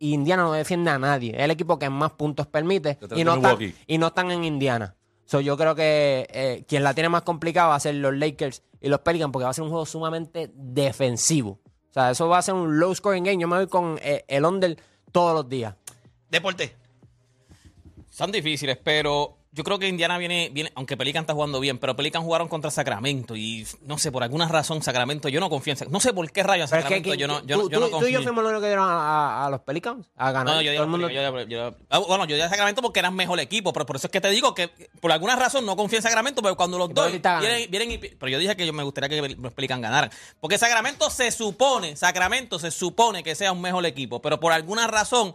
Y 0.00 0.14
Indiana 0.14 0.44
no 0.44 0.52
defiende 0.52 0.90
a 0.90 0.98
nadie. 0.98 1.32
Es 1.36 1.42
el 1.42 1.50
equipo 1.50 1.78
que 1.78 1.90
más 1.90 2.12
puntos 2.12 2.46
permite 2.46 2.98
y 3.16 3.24
no, 3.24 3.34
están, 3.34 3.58
y 3.86 3.98
no 3.98 4.06
están 4.08 4.30
en 4.30 4.44
Indiana. 4.44 4.94
So, 5.28 5.42
yo 5.42 5.58
creo 5.58 5.74
que 5.74 6.26
eh, 6.32 6.64
quien 6.66 6.82
la 6.82 6.94
tiene 6.94 7.10
más 7.10 7.20
complicada 7.20 7.68
va 7.68 7.74
a 7.74 7.80
ser 7.80 7.96
los 7.96 8.16
Lakers 8.16 8.62
y 8.80 8.88
los 8.88 9.00
Pelicans 9.00 9.30
porque 9.30 9.44
va 9.44 9.50
a 9.50 9.52
ser 9.52 9.62
un 9.62 9.68
juego 9.68 9.84
sumamente 9.84 10.50
defensivo. 10.54 11.60
O 11.90 11.92
sea, 11.92 12.10
eso 12.10 12.30
va 12.30 12.38
a 12.38 12.42
ser 12.42 12.54
un 12.54 12.80
low 12.80 12.94
scoring 12.94 13.24
game. 13.24 13.38
Yo 13.38 13.46
me 13.46 13.58
voy 13.58 13.66
con 13.66 13.98
eh, 14.00 14.24
el 14.26 14.46
under 14.46 14.78
todos 15.12 15.34
los 15.34 15.46
días. 15.46 15.74
Deporte. 16.30 16.74
Son 18.08 18.32
difíciles, 18.32 18.78
pero 18.82 19.36
yo 19.58 19.64
creo 19.64 19.78
que 19.78 19.88
Indiana 19.88 20.16
viene, 20.18 20.50
viene, 20.52 20.70
aunque 20.76 20.96
Pelican 20.96 21.22
está 21.24 21.34
jugando 21.34 21.58
bien, 21.60 21.78
pero 21.78 21.96
Pelican 21.96 22.22
jugaron 22.22 22.46
contra 22.48 22.70
Sacramento 22.70 23.34
y 23.36 23.66
no 23.82 23.98
sé, 23.98 24.12
por 24.12 24.22
alguna 24.22 24.46
razón 24.48 24.80
Sacramento, 24.82 25.28
yo 25.28 25.40
no 25.40 25.50
confío 25.50 25.72
en 25.72 25.76
Sacramento. 25.76 25.96
No 25.96 26.00
sé 26.00 26.12
por 26.14 26.30
qué 26.30 26.42
rayos 26.44 26.70
Pero 26.70 26.80
es 26.80 26.86
que- 26.86 26.94
Sacramento, 26.94 27.14
yo 27.20 27.26
no, 27.26 27.44
yo, 27.44 27.56
tú, 27.56 27.62
no- 27.64 27.70
yo 27.70 27.80
no 27.80 27.86
tú- 27.86 27.90
tú 27.90 27.96
y 27.96 28.00
confío. 28.00 28.18
yo 28.20 28.22
fuimos 28.22 28.44
los 28.44 28.50
únicos 28.50 28.62
que 28.62 28.68
dieron 28.68 28.88
a, 28.88 29.46
a- 29.46 29.50
los 29.50 29.60
Pelicans 29.62 30.06
a 30.16 30.30
ganar. 30.32 30.54
No, 30.54 30.62
yo 30.62 30.70
digo, 30.70 30.86
mundo- 30.86 31.10
yo- 31.10 31.20
yo- 31.22 31.42
yo- 31.48 31.74
ah, 31.90 31.98
bueno, 31.98 32.24
yo 32.26 32.36
digo 32.36 32.46
a 32.46 32.48
Sacramento 32.48 32.80
porque 32.80 33.00
eran 33.00 33.14
mejor 33.16 33.40
equipo, 33.40 33.72
pero 33.72 33.84
por 33.84 33.96
eso 33.96 34.06
es 34.06 34.10
que 34.12 34.20
te 34.20 34.30
digo 34.30 34.54
que 34.54 34.68
por 35.00 35.10
alguna 35.10 35.34
razón 35.36 35.66
no 35.66 35.76
confío 35.76 35.98
en 35.98 36.02
Sacramento, 36.04 36.40
pero 36.40 36.56
cuando 36.56 36.78
los 36.78 36.94
dos 36.94 37.10
vienen, 37.40 37.70
vienen 37.70 37.90
y, 37.92 37.98
pero 37.98 38.28
yo 38.28 38.38
dije 38.38 38.56
que 38.56 38.64
yo 38.66 38.72
me 38.72 38.84
gustaría 38.84 39.08
que 39.08 39.36
los 39.36 39.52
Pelican 39.52 39.80
ganaran, 39.80 40.10
porque 40.40 40.56
Sacramento 40.58 41.10
se 41.10 41.30
supone, 41.32 41.96
Sacramento 41.96 42.58
se 42.58 42.70
supone 42.70 43.22
que 43.22 43.34
sea 43.34 43.50
un 43.52 43.60
mejor 43.60 43.84
equipo, 43.86 44.22
pero 44.22 44.38
por 44.38 44.52
alguna 44.52 44.86
razón 44.86 45.34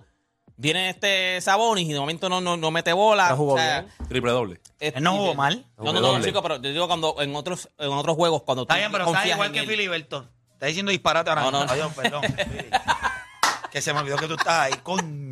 viene 0.64 0.90
este 0.90 1.42
Sabonis 1.42 1.88
y 1.90 1.94
de 1.94 2.00
momento 2.00 2.30
no, 2.30 2.40
no, 2.42 2.56
no 2.58 2.72
mete 2.72 2.94
bola, 2.94 3.30
No 3.32 3.36
jugó 3.38 3.54
o 3.54 3.58
sea, 3.58 3.82
bien. 3.82 4.08
Triple 4.08 4.32
doble. 4.32 4.62
es- 4.80 4.96
Él 4.96 5.04
no 5.04 5.12
jugó 5.18 5.36
mal. 5.36 5.66
No, 5.78 5.84
no, 5.92 5.94
no, 5.94 6.00
Doble. 6.02 6.24
chico, 6.26 6.42
pero 6.42 6.56
yo 6.56 6.70
digo 6.72 6.88
cuando 6.88 7.16
en 7.20 7.36
otros 7.36 7.70
en 7.78 7.90
otros 7.92 8.16
juegos 8.16 8.44
cuando 8.44 8.64
Está 8.64 8.76
tú 8.76 8.80
bien, 8.80 8.92
pero 8.92 9.04
está 9.04 9.14
confías 9.18 9.36
igual 9.36 9.48
en 9.50 9.54
que 9.54 9.60
él. 9.60 9.68
Filiberto. 9.68 10.28
Está 10.54 10.66
diciendo 10.68 10.92
disparate 10.92 11.30
ahora 11.30 11.42
No, 11.42 11.52
mismo. 11.52 11.66
no. 11.66 11.72
Adiós, 11.72 11.94
perdón. 11.94 12.22
Que 13.72 13.82
se 13.82 13.92
me 13.92 14.00
olvidó 14.02 14.18
que 14.18 14.28
tú 14.28 14.36
estás 14.36 14.60
ahí. 14.60 14.74
Coño. 14.84 15.32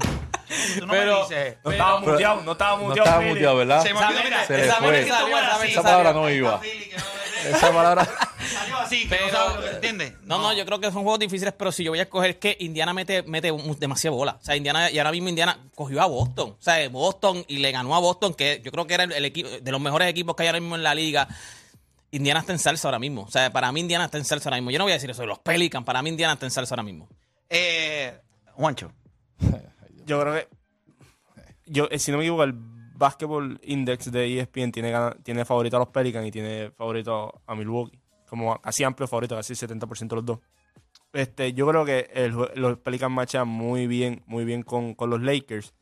Tú 0.80 0.86
no 0.86 0.92
Pero- 0.92 1.16
me 1.30 1.36
dices. 1.36 1.58
No 1.64 1.72
estaba 1.72 2.00
muteado, 2.00 2.42
no 2.42 2.52
estaba 2.54 2.72
No 2.78 2.84
muteado. 2.88 3.04
estaba 3.06 3.22
Philly. 3.22 3.34
muteado, 3.34 3.56
¿verdad? 3.58 3.84
Se 3.84 3.94
me 3.94 4.00
olvidó, 4.00 4.24
mira, 4.24 4.46
Se 4.48 4.58
le 4.58 4.66
esa 4.66 4.76
fue. 4.76 4.92
vez 4.92 5.06
que 5.06 5.12
Salió, 5.12 5.38
así. 5.38 5.68
Esa 5.72 5.84
palabra 5.84 6.14
no 6.14 6.30
iba. 6.30 6.60
Fili, 6.60 6.86
que 6.90 6.98
no- 6.98 7.04
Esa 7.50 7.72
palabra. 7.72 8.08
Salió 8.52 8.78
así, 8.78 9.04
que 9.04 9.10
Pero- 9.16 9.28
no 9.28 9.32
sabes 9.32 9.56
lo 9.56 9.62
que 9.62 9.76
entiendes. 9.76 10.14
No, 10.24 10.38
no, 10.42 10.54
yo 10.54 10.66
creo 10.66 10.80
que 10.80 10.88
son 10.92 11.04
juegos 11.04 11.20
difíciles, 11.20 11.54
pero 11.58 11.72
si 11.72 11.84
yo 11.84 11.92
voy 11.92 12.00
a 12.00 12.04
escoger 12.04 12.32
es 12.32 12.36
que 12.38 12.58
Indiana 12.60 12.94
mete, 12.94 13.24
mete 13.24 13.52
demasiada 13.80 14.16
bola. 14.16 14.38
O 14.42 14.44
sea, 14.44 14.56
Indiana, 14.56 14.90
y 14.92 14.98
ahora 14.98 15.12
mismo 15.12 15.30
Indiana 15.30 15.58
cogió 15.76 16.02
a 16.02 16.06
Boston. 16.06 16.52
O 16.60 16.62
sea, 16.62 16.88
Boston 16.90 17.44
y 17.48 17.58
le 17.58 17.72
ganó 17.72 17.96
a 17.96 18.00
Boston, 18.00 18.34
que 18.34 18.62
yo 18.64 18.72
creo 18.72 18.86
que 18.88 18.94
era 18.96 19.04
el, 19.06 19.12
el 19.12 19.26
equipo 19.26 19.50
de 19.50 19.72
los 19.72 19.80
mejores 19.82 20.08
equipos 20.10 20.36
que 20.36 20.44
hay 20.44 20.48
ahora 20.50 20.60
mismo 20.60 20.76
en 20.76 20.84
la 20.84 20.94
liga. 20.96 21.28
Indiana 22.12 22.42
está 22.42 22.52
en 22.52 22.60
salsa 22.60 22.88
ahora 22.90 23.00
mismo. 23.00 23.22
O 23.24 23.32
sea, 23.32 23.52
para 23.54 23.72
mí 23.72 23.80
Indiana 23.80 24.06
está 24.06 24.18
en 24.18 24.26
salsa 24.26 24.50
ahora 24.50 24.58
mismo. 24.58 24.72
Yo 24.72 24.78
no 24.80 24.84
voy 24.86 24.92
a 24.92 24.96
decir 24.96 25.10
eso 25.10 25.22
de 25.22 25.28
los 25.28 25.40
Pelicans, 25.40 25.86
para 25.86 26.02
mí 26.02 26.10
Indiana 26.10 26.34
está 26.34 26.46
en 26.46 26.52
salsa 26.52 26.74
ahora 26.76 26.84
mismo. 26.84 27.08
Eh, 27.50 28.14
Juancho. 28.54 28.92
Yo 30.06 30.20
creo 30.20 30.34
que. 30.34 30.48
Yo, 31.68 31.88
eh, 31.90 32.00
si 32.00 32.12
no 32.12 32.18
me 32.18 32.24
equivoco, 32.26 32.44
el 32.44 32.54
Basketball 33.02 33.60
Index 33.64 34.12
de 34.12 34.40
ESPN 34.40 34.72
tiene, 34.72 34.94
tiene 35.24 35.44
favorito 35.44 35.76
a 35.78 35.80
los 35.80 35.90
Pelicans 35.90 36.28
y 36.28 36.32
tiene 36.32 36.70
favorito 36.70 37.42
a 37.48 37.56
Milwaukee. 37.56 38.00
Como 38.30 38.62
casi 38.62 38.84
amplio 38.84 39.08
favorito, 39.08 39.36
casi 39.36 39.54
70% 39.56 40.14
los 40.16 40.24
dos. 40.26 40.40
Este, 41.12 41.52
yo 41.54 41.68
creo 41.68 41.84
que 41.84 42.10
el 42.14 42.32
los 42.56 42.78
Pelicans 42.78 43.12
machan 43.12 43.48
muy 43.48 43.88
bien, 43.88 44.22
muy 44.28 44.46
bien 44.46 44.62
con, 44.64 44.94
con 44.94 45.10
los 45.10 45.20
Lakers. 45.22 45.74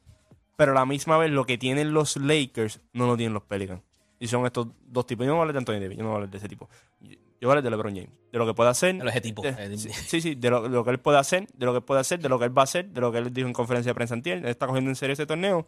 Pero 0.55 0.71
a 0.71 0.75
la 0.75 0.85
misma 0.85 1.17
vez, 1.17 1.29
lo 1.29 1.45
que 1.45 1.57
tienen 1.57 1.93
los 1.93 2.15
Lakers 2.17 2.79
no 2.93 3.05
lo 3.05 3.17
tienen 3.17 3.33
los 3.33 3.43
Pelicans. 3.43 3.81
Y 4.17 4.27
son 4.27 4.45
estos 4.45 4.67
dos 4.87 5.05
tipos. 5.05 5.25
Yo 5.25 5.31
no 5.31 5.35
voy 5.35 5.39
a 5.39 5.41
hablar 5.43 5.53
de 5.53 5.59
Anthony 5.59 5.81
Davis, 5.83 5.97
yo 5.97 6.03
no 6.03 6.09
voy 6.09 6.13
a 6.13 6.15
hablar 6.15 6.29
de 6.31 6.37
ese 6.37 6.47
tipo. 6.49 6.69
Yo 7.01 7.47
voy 7.47 7.49
a 7.49 7.59
hablar 7.59 7.63
de 7.63 7.69
LeBron 7.69 7.93
James. 7.95 8.09
De 8.31 8.37
lo 8.39 8.45
que 8.45 8.53
puede 8.53 8.69
hacer. 8.69 8.95
De 8.97 9.03
los 9.03 9.13
de- 9.43 9.77
sí, 9.77 9.89
sí, 9.93 10.21
sí, 10.21 10.35
de 10.35 10.49
lo, 10.49 10.63
de 10.63 10.69
lo 10.69 10.83
que 10.83 10.91
él 10.91 10.99
puede 10.99 11.17
hacer, 11.19 11.47
de 11.53 11.65
lo 11.65 11.73
que 11.73 11.81
puede 11.81 11.99
hacer, 12.01 12.19
de 12.19 12.29
lo 12.29 12.39
que 12.39 12.45
él 12.45 12.57
va 12.57 12.61
a 12.61 12.65
hacer, 12.65 12.89
de 12.89 12.99
lo 13.01 13.11
que 13.11 13.19
él 13.19 13.33
dijo 13.33 13.47
en 13.47 13.53
conferencia 13.53 13.91
de 13.91 13.95
prensa 13.95 14.13
antier. 14.15 14.39
Él 14.39 14.45
está 14.47 14.65
cogiendo 14.67 14.89
en 14.89 14.95
serio 14.95 15.13
este 15.13 15.25
torneo. 15.27 15.67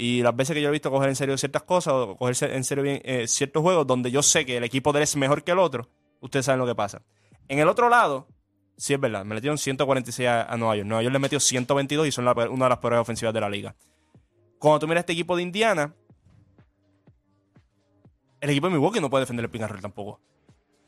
Y 0.00 0.22
las 0.22 0.34
veces 0.34 0.54
que 0.54 0.62
yo 0.62 0.68
he 0.68 0.70
visto 0.70 0.92
coger 0.92 1.08
en 1.08 1.16
serio 1.16 1.36
ciertas 1.36 1.64
cosas 1.64 1.92
o 1.92 2.16
coger 2.16 2.36
en 2.52 2.62
serio 2.62 2.84
bien 2.84 3.00
eh, 3.04 3.26
ciertos 3.26 3.60
juegos 3.62 3.84
donde 3.84 4.12
yo 4.12 4.22
sé 4.22 4.46
que 4.46 4.56
el 4.56 4.62
equipo 4.62 4.92
de 4.92 5.00
él 5.00 5.02
es 5.02 5.16
mejor 5.16 5.42
que 5.42 5.50
el 5.50 5.58
otro, 5.58 5.88
ustedes 6.20 6.46
saben 6.46 6.60
lo 6.60 6.66
que 6.66 6.76
pasa. 6.76 7.02
En 7.48 7.58
el 7.58 7.66
otro 7.66 7.88
lado, 7.88 8.28
sí 8.76 8.94
es 8.94 9.00
verdad, 9.00 9.24
me 9.24 9.34
metieron 9.34 9.58
146 9.58 10.28
a, 10.28 10.44
a 10.44 10.56
Nueva 10.56 10.76
York. 10.76 10.86
Nueva 10.86 11.02
York 11.02 11.12
le 11.12 11.18
metió 11.18 11.40
122 11.40 12.06
y 12.06 12.12
son 12.12 12.28
una 12.28 12.64
de 12.66 12.68
las 12.68 12.78
peores 12.78 13.00
ofensivas 13.00 13.34
de 13.34 13.40
la 13.40 13.50
liga. 13.50 13.74
Cuando 14.60 14.78
tú 14.78 14.86
miras 14.86 15.02
este 15.02 15.14
equipo 15.14 15.34
de 15.34 15.42
Indiana, 15.42 15.92
el 18.40 18.50
equipo 18.50 18.68
de 18.68 18.74
Milwaukee 18.74 19.00
no 19.00 19.10
puede 19.10 19.22
defender 19.22 19.44
el 19.46 19.50
pick 19.50 19.80
tampoco. 19.80 20.20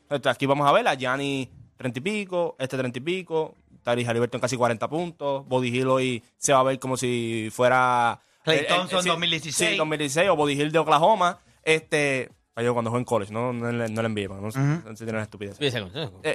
Entonces, 0.03 0.31
aquí 0.35 0.45
vamos 0.45 0.65
a 0.69 0.71
ver 0.71 0.87
a 0.87 0.95
Gianni 0.95 1.51
30 1.75 1.99
y 1.99 2.01
pico, 2.01 2.55
este 2.59 2.77
30 2.77 2.99
y 2.99 3.01
pico, 3.01 3.55
Tari 3.83 4.05
Halliburton 4.05 4.39
casi 4.39 4.55
40 4.55 4.89
puntos, 4.89 5.45
Body 5.49 5.67
Hill 5.67 5.87
hoy 5.87 6.23
se 6.37 6.53
va 6.53 6.61
a 6.61 6.63
ver 6.63 6.79
como 6.79 6.95
si 6.95 7.49
fuera... 7.51 8.21
Clay 8.43 8.57
eh, 8.57 8.61
eh, 8.61 8.65
Thompson 8.67 9.03
sí, 9.03 9.09
2016. 9.09 9.69
Sí, 9.71 9.77
2016, 9.77 10.29
o 10.29 10.35
Body 10.35 10.53
Hill 10.61 10.71
de 10.71 10.79
Oklahoma. 10.79 11.39
Este... 11.63 12.29
Yo 12.57 12.73
cuando 12.73 12.91
jugué 12.91 12.99
en 12.99 13.05
college, 13.05 13.33
no, 13.33 13.53
no, 13.53 13.71
le, 13.71 13.89
no 13.89 14.01
le 14.01 14.05
envié, 14.05 14.27
no, 14.27 14.39
no 14.39 14.51
se 14.51 15.03
tiene 15.03 15.19
estupidez. 15.21 15.57
Eh, 15.59 15.71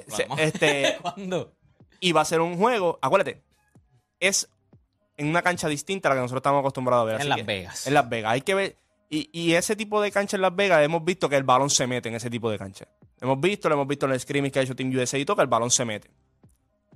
se- 0.08 0.26
este, 0.38 0.96
¿Cuándo? 1.02 1.52
y 2.00 2.10
va 2.12 2.22
a 2.22 2.24
ser 2.24 2.40
un 2.40 2.56
juego, 2.56 2.98
acuérdate, 3.00 3.42
es 4.18 4.48
en 5.18 5.28
una 5.28 5.42
cancha 5.42 5.68
distinta 5.68 6.08
a 6.08 6.10
la 6.10 6.16
que 6.16 6.22
nosotros 6.22 6.40
estamos 6.40 6.60
acostumbrados 6.60 7.02
a 7.02 7.06
ver. 7.06 7.14
En 7.16 7.20
así 7.20 7.28
Las 7.28 7.36
que- 7.36 7.42
Vegas. 7.44 7.86
En 7.86 7.94
Las 7.94 8.08
Vegas. 8.08 8.32
Hay 8.32 8.40
que 8.40 8.54
ver. 8.54 8.76
Y, 9.08 9.28
y 9.32 9.52
ese 9.52 9.76
tipo 9.76 10.00
de 10.02 10.10
cancha 10.10 10.36
en 10.36 10.42
Las 10.42 10.56
Vegas, 10.56 10.82
hemos 10.84 11.04
visto 11.04 11.28
que 11.28 11.36
el 11.36 11.44
balón 11.44 11.70
se 11.70 11.86
mete 11.86 12.08
en 12.08 12.16
ese 12.16 12.28
tipo 12.28 12.50
de 12.50 12.58
cancha. 12.58 12.88
Hemos 13.20 13.38
visto, 13.40 13.68
lo 13.68 13.76
hemos 13.76 13.86
visto 13.86 14.06
en 14.06 14.12
el 14.12 14.18
scrimmage 14.20 14.50
que 14.52 14.58
ha 14.58 14.62
hecho 14.62 14.74
Team 14.74 14.90
USA 14.96 15.18
y 15.18 15.24
todo, 15.24 15.36
que 15.36 15.42
el 15.42 15.48
balón 15.48 15.70
se 15.70 15.84
mete. 15.84 16.10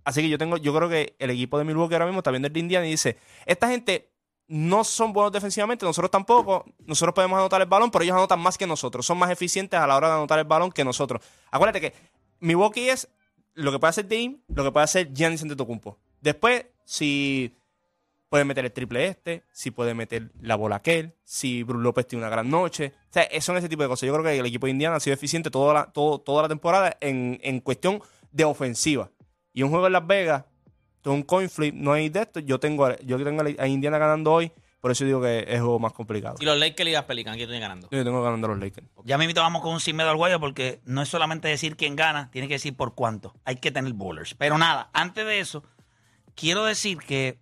Así 0.02 0.22
que 0.22 0.28
yo 0.28 0.38
tengo, 0.38 0.56
yo 0.56 0.74
creo 0.74 0.88
que 0.88 1.14
el 1.18 1.30
equipo 1.30 1.56
de 1.58 1.64
Milwaukee 1.64 1.94
ahora 1.94 2.06
mismo 2.06 2.18
está 2.20 2.30
viendo 2.32 2.48
el 2.48 2.52
de 2.52 2.60
Indiana 2.60 2.86
y 2.86 2.90
dice, 2.90 3.16
esta 3.46 3.68
gente 3.68 4.09
no 4.50 4.82
son 4.82 5.12
buenos 5.12 5.30
defensivamente, 5.30 5.86
nosotros 5.86 6.10
tampoco, 6.10 6.64
nosotros 6.84 7.14
podemos 7.14 7.38
anotar 7.38 7.60
el 7.60 7.68
balón, 7.68 7.88
pero 7.92 8.02
ellos 8.02 8.16
anotan 8.16 8.40
más 8.40 8.58
que 8.58 8.66
nosotros, 8.66 9.06
son 9.06 9.16
más 9.16 9.30
eficientes 9.30 9.78
a 9.78 9.86
la 9.86 9.96
hora 9.96 10.08
de 10.08 10.14
anotar 10.14 10.40
el 10.40 10.44
balón 10.44 10.72
que 10.72 10.84
nosotros. 10.84 11.22
Acuérdate 11.52 11.80
que 11.80 11.94
Milwaukee 12.40 12.88
es 12.88 13.08
lo 13.54 13.70
que 13.70 13.78
puede 13.78 13.90
hacer 13.90 14.08
Dame, 14.08 14.40
lo 14.48 14.64
que 14.64 14.72
puede 14.72 14.82
hacer 14.82 15.12
Giannis 15.12 15.42
Antetokounmpo. 15.42 15.98
Después, 16.20 16.66
si 16.84 17.56
puede 18.28 18.44
meter 18.44 18.64
el 18.64 18.72
triple 18.72 19.06
este, 19.06 19.44
si 19.52 19.70
puede 19.70 19.94
meter 19.94 20.32
la 20.40 20.56
bola 20.56 20.76
aquel, 20.76 21.14
si 21.22 21.62
Bruce 21.62 21.84
López 21.84 22.08
tiene 22.08 22.24
una 22.24 22.30
gran 22.30 22.50
noche. 22.50 22.92
O 23.08 23.12
sea, 23.12 23.28
son 23.40 23.56
ese 23.56 23.68
tipo 23.68 23.84
de 23.84 23.88
cosas. 23.88 24.08
Yo 24.08 24.12
creo 24.14 24.24
que 24.24 24.36
el 24.36 24.46
equipo 24.46 24.66
de 24.66 24.72
Indiana 24.72 24.96
ha 24.96 25.00
sido 25.00 25.14
eficiente 25.14 25.48
toda 25.50 25.74
la, 25.74 25.92
toda 25.92 26.42
la 26.42 26.48
temporada 26.48 26.96
en, 27.00 27.38
en 27.42 27.60
cuestión 27.60 28.02
de 28.32 28.44
ofensiva. 28.44 29.10
Y 29.52 29.62
un 29.62 29.70
juego 29.70 29.86
en 29.86 29.92
Las 29.92 30.06
Vegas, 30.08 30.44
todo 31.02 31.14
un 31.14 31.22
coin 31.22 31.48
flip, 31.48 31.74
no 31.74 31.92
hay 31.92 32.08
de 32.08 32.20
esto. 32.22 32.40
Yo 32.40 32.58
tengo, 32.60 32.86
a- 32.86 32.98
yo 33.00 33.22
tengo 33.22 33.42
a 33.58 33.66
Indiana 33.66 33.98
ganando 33.98 34.32
hoy, 34.32 34.52
por 34.80 34.90
eso 34.90 35.04
digo 35.04 35.20
que 35.20 35.44
es 35.48 35.60
juego 35.60 35.78
más 35.78 35.92
complicado. 35.92 36.36
Y 36.40 36.44
los 36.44 36.58
Lakers 36.58 36.88
y 36.88 36.92
las 36.92 37.04
Pelicans, 37.04 37.36
¿quién 37.36 37.48
tiene 37.48 37.60
ganando? 37.60 37.88
Yo 37.90 38.04
tengo 38.04 38.22
ganando 38.22 38.46
a 38.46 38.50
los 38.50 38.58
Lakers. 38.60 38.86
Ya 39.04 39.18
me 39.18 39.30
vamos 39.32 39.62
con 39.62 39.72
un 39.74 39.80
sin 39.80 39.96
miedo 39.96 40.10
al 40.10 40.16
guayo 40.16 40.40
porque 40.40 40.80
no 40.84 41.02
es 41.02 41.08
solamente 41.08 41.48
decir 41.48 41.76
quién 41.76 41.96
gana, 41.96 42.30
tiene 42.30 42.48
que 42.48 42.54
decir 42.54 42.76
por 42.76 42.94
cuánto. 42.94 43.34
Hay 43.44 43.56
que 43.56 43.70
tener 43.70 43.92
bowlers. 43.92 44.34
Pero 44.34 44.56
nada, 44.58 44.90
antes 44.92 45.24
de 45.26 45.40
eso, 45.40 45.62
quiero 46.34 46.64
decir 46.64 46.98
que 46.98 47.38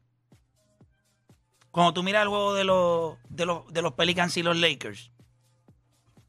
cuando 1.70 1.92
tú 1.94 2.02
miras 2.02 2.22
el 2.22 2.28
juego 2.28 2.54
de 2.54 2.64
los, 2.64 3.16
de 3.28 3.46
los, 3.46 3.72
de 3.72 3.82
los 3.82 3.92
Pelicans 3.92 4.36
y 4.36 4.42
los 4.42 4.56
Lakers, 4.56 5.10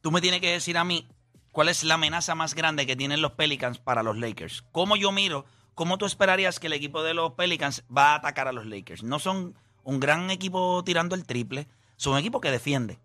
tú 0.02 0.12
me 0.12 0.22
tienes 0.22 0.42
que 0.42 0.52
decir 0.52 0.78
a 0.78 0.84
mí 0.84 1.08
cuál 1.52 1.70
es 1.70 1.84
la 1.84 1.96
amenaza 1.96 2.36
más 2.36 2.54
grande 2.54 2.86
que 2.86 2.96
tienen 2.96 3.22
los 3.22 3.32
Pelicans 3.32 3.80
para 3.80 4.04
los 4.04 4.18
Lakers. 4.18 4.64
¿Cómo 4.72 4.96
yo 4.96 5.12
miro? 5.12 5.46
¿Cómo 5.80 5.98
tú 5.98 6.06
esperarías 6.06 6.60
que 6.60 6.68
el 6.68 6.74
equipo 6.74 7.04
de 7.04 7.14
los 7.14 7.36
Pelicans 7.36 7.86
va 7.90 8.12
a 8.12 8.16
atacar 8.16 8.50
a 8.50 8.52
los 8.52 8.66
Lakers? 8.66 9.02
No 9.02 9.18
son 9.18 9.56
un 9.84 10.02
gran 10.02 10.30
equipo 10.30 10.84
tirando 10.84 11.16
el 11.16 11.26
triple, 11.26 11.70
son 11.96 12.16
un 12.16 12.20
equipo 12.20 12.42
que 12.42 12.52
defiende. 12.52 13.00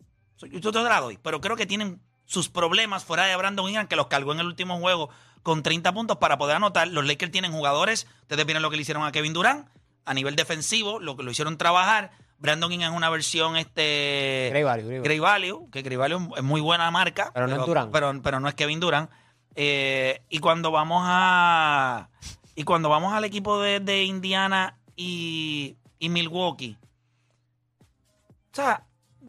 Yo 0.51 0.73
te 0.73 0.83
la 0.83 1.01
doy, 1.01 1.17
pero 1.23 1.41
creo 1.41 1.55
que 1.55 1.67
tienen 1.67 2.01
sus 2.25 2.49
problemas 2.49 3.05
fuera 3.05 3.27
de 3.27 3.37
Brandon 3.37 3.69
Ingram, 3.69 3.87
que 3.87 3.95
los 3.95 4.09
cargó 4.09 4.33
en 4.33 4.41
el 4.41 4.47
último 4.47 4.77
juego 4.81 5.09
con 5.45 5.63
30 5.63 5.95
puntos 5.95 6.17
para 6.17 6.37
poder 6.37 6.57
anotar. 6.57 6.89
Los 6.89 7.07
Lakers 7.07 7.31
tienen 7.31 7.53
jugadores, 7.53 8.09
ustedes 8.23 8.45
vieron 8.45 8.61
lo 8.61 8.71
que 8.71 8.77
le 8.77 8.83
hicieron 8.83 9.05
a 9.05 9.13
Kevin 9.13 9.35
Durant, 9.35 9.69
a 10.05 10.13
nivel 10.13 10.35
defensivo, 10.35 10.99
lo 10.99 11.17
que 11.17 11.23
lo 11.23 11.31
hicieron 11.31 11.57
trabajar. 11.57 12.11
Brandon 12.39 12.73
Ingram 12.73 12.91
es 12.91 12.97
una 12.97 13.09
versión 13.09 13.57
este 13.57 14.49
Great 14.51 14.65
value, 14.65 15.01
great 15.01 15.21
value. 15.21 15.71
Que 15.71 15.83
Great 15.83 16.01
Value 16.01 16.35
es 16.37 16.43
muy 16.43 16.61
buena 16.61 16.91
marca. 16.91 17.31
Pero 17.33 17.47
no 17.47 17.55
es 17.55 17.67
Durant. 17.67 17.93
Pero, 17.93 18.21
pero 18.21 18.41
no 18.41 18.49
es 18.49 18.55
Kevin 18.55 18.81
Durant. 18.81 19.09
Eh, 19.55 20.23
y 20.29 20.41
cuando 20.41 20.73
vamos 20.73 21.05
a. 21.07 22.09
Y 22.55 22.65
cuando 22.65 22.89
vamos 22.89 23.13
al 23.13 23.25
equipo 23.25 23.61
de, 23.61 23.81
de 23.81 24.05
Indiana 24.05 24.79
y, 24.97 25.77
y 25.99 26.09
Milwaukee, 26.09 26.77
O 28.53 28.55
sea, 28.57 28.87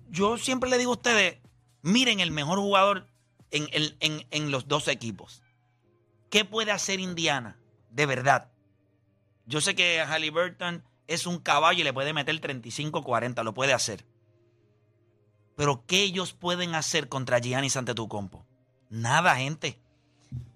yo 0.09 0.37
siempre 0.37 0.69
le 0.69 0.77
digo 0.77 0.91
a 0.91 0.95
ustedes, 0.95 1.39
miren 1.81 2.19
el 2.19 2.31
mejor 2.31 2.59
jugador 2.59 3.07
en, 3.51 3.67
en- 3.99 4.27
en 4.29 4.51
los 4.51 4.67
dos 4.67 4.87
equipos. 4.87 5.41
¿Qué 6.29 6.45
puede 6.45 6.71
hacer 6.71 6.99
Indiana? 6.99 7.57
De 7.89 8.05
verdad. 8.05 8.51
Yo 9.45 9.61
sé 9.61 9.73
que 9.75 10.01
Halliburton 10.01 10.83
es 11.07 11.25
un 11.27 11.39
caballo 11.39 11.79
y 11.81 11.83
le 11.83 11.93
puede 11.93 12.13
meter 12.13 12.39
35-40, 12.41 13.43
lo 13.43 13.53
puede 13.53 13.73
hacer. 13.73 14.05
Pero 15.55 15.85
¿qué 15.87 16.03
ellos 16.03 16.33
pueden 16.33 16.75
hacer 16.75 17.07
contra 17.09 17.39
Giannis 17.39 17.77
Antetokounmpo? 17.77 18.45
Nada, 18.89 19.35
gente. 19.37 19.79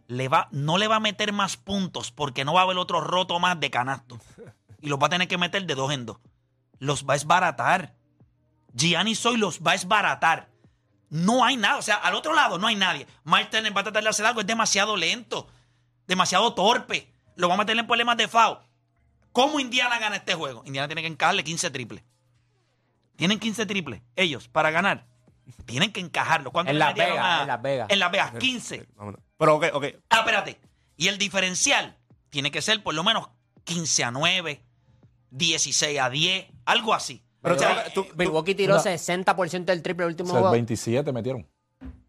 Le 0.09 0.27
va, 0.27 0.47
no 0.51 0.79
le 0.79 0.87
va 0.87 0.95
a 0.95 0.99
meter 0.99 1.31
más 1.33 1.55
puntos 1.55 2.11
porque 2.11 2.43
no 2.43 2.53
va 2.53 2.61
a 2.61 2.63
haber 2.63 2.77
otro 2.77 2.99
roto 2.99 3.39
más 3.39 3.59
de 3.59 3.69
canasto. 3.69 4.19
Y 4.81 4.89
los 4.89 4.97
va 4.99 5.05
a 5.05 5.09
tener 5.09 5.27
que 5.27 5.37
meter 5.37 5.65
de 5.67 5.75
dos 5.75 5.91
en 5.93 6.07
dos. 6.07 6.17
Los 6.79 7.05
va 7.05 7.13
a 7.13 7.15
esbaratar. 7.15 7.93
Giannis 8.73 9.23
hoy 9.27 9.37
los 9.37 9.59
va 9.61 9.71
a 9.71 9.75
esbaratar. 9.75 10.49
No 11.09 11.45
hay 11.45 11.57
nada. 11.57 11.77
O 11.77 11.83
sea, 11.83 11.95
al 11.97 12.15
otro 12.15 12.33
lado 12.33 12.57
no 12.57 12.65
hay 12.65 12.75
nadie. 12.75 13.05
Turner 13.51 13.75
va 13.77 13.81
a 13.81 13.83
tratar 13.83 14.01
de 14.01 14.09
hacer 14.09 14.25
algo. 14.25 14.41
Es 14.41 14.47
demasiado 14.47 14.97
lento. 14.97 15.47
Demasiado 16.07 16.55
torpe. 16.55 17.13
Lo 17.35 17.47
va 17.47 17.53
a 17.53 17.57
meter 17.57 17.77
en 17.77 17.85
problemas 17.85 18.17
de 18.17 18.27
foul. 18.27 18.57
¿Cómo 19.31 19.59
Indiana 19.59 19.99
gana 19.99 20.15
este 20.15 20.33
juego? 20.33 20.63
Indiana 20.65 20.87
tiene 20.87 21.01
que 21.03 21.07
encajarle 21.07 21.43
15 21.43 21.69
triples. 21.69 22.03
Tienen 23.15 23.37
15 23.37 23.67
triples. 23.67 24.01
Ellos, 24.15 24.47
para 24.47 24.71
ganar. 24.71 25.05
Tienen 25.65 25.91
que 25.93 25.99
encajarlo. 25.99 26.51
¿Cuánto 26.51 26.71
En 26.71 26.79
Las 26.79 26.95
Vegas, 26.95 27.17
a- 27.19 27.41
en 27.41 27.47
Las 27.47 27.61
Vegas. 27.61 27.87
En 27.91 27.99
Las 27.99 28.11
Vegas, 28.11 28.31
15. 28.39 28.87
Vámonos. 28.95 29.21
Pero, 29.39 29.55
ok, 29.55 29.65
ok. 29.73 29.85
Ah, 30.09 30.19
espérate. 30.19 30.59
Y 30.97 31.07
el 31.07 31.17
diferencial 31.17 31.97
tiene 32.29 32.51
que 32.51 32.61
ser 32.61 32.83
por 32.83 32.93
lo 32.93 33.03
menos 33.03 33.29
15 33.63 34.03
a 34.03 34.11
9, 34.11 34.61
16 35.31 35.99
a 35.99 36.09
10, 36.09 36.45
algo 36.65 36.93
así. 36.93 37.23
Pero 37.41 37.55
O 37.55 37.57
sea, 37.59 37.85
tú- 37.93 38.03
tú- 38.03 38.09
Milwaukee 38.17 38.53
tiró 38.53 38.75
No. 38.75 38.81
60% 38.81 39.71
del 39.71 39.81
triple 39.81 40.03
el 40.03 40.09
O 40.09 40.11
último 40.11 40.29
sea, 40.29 40.39
juego. 40.39 40.51
27 40.51 41.11
metieron. 41.13 41.47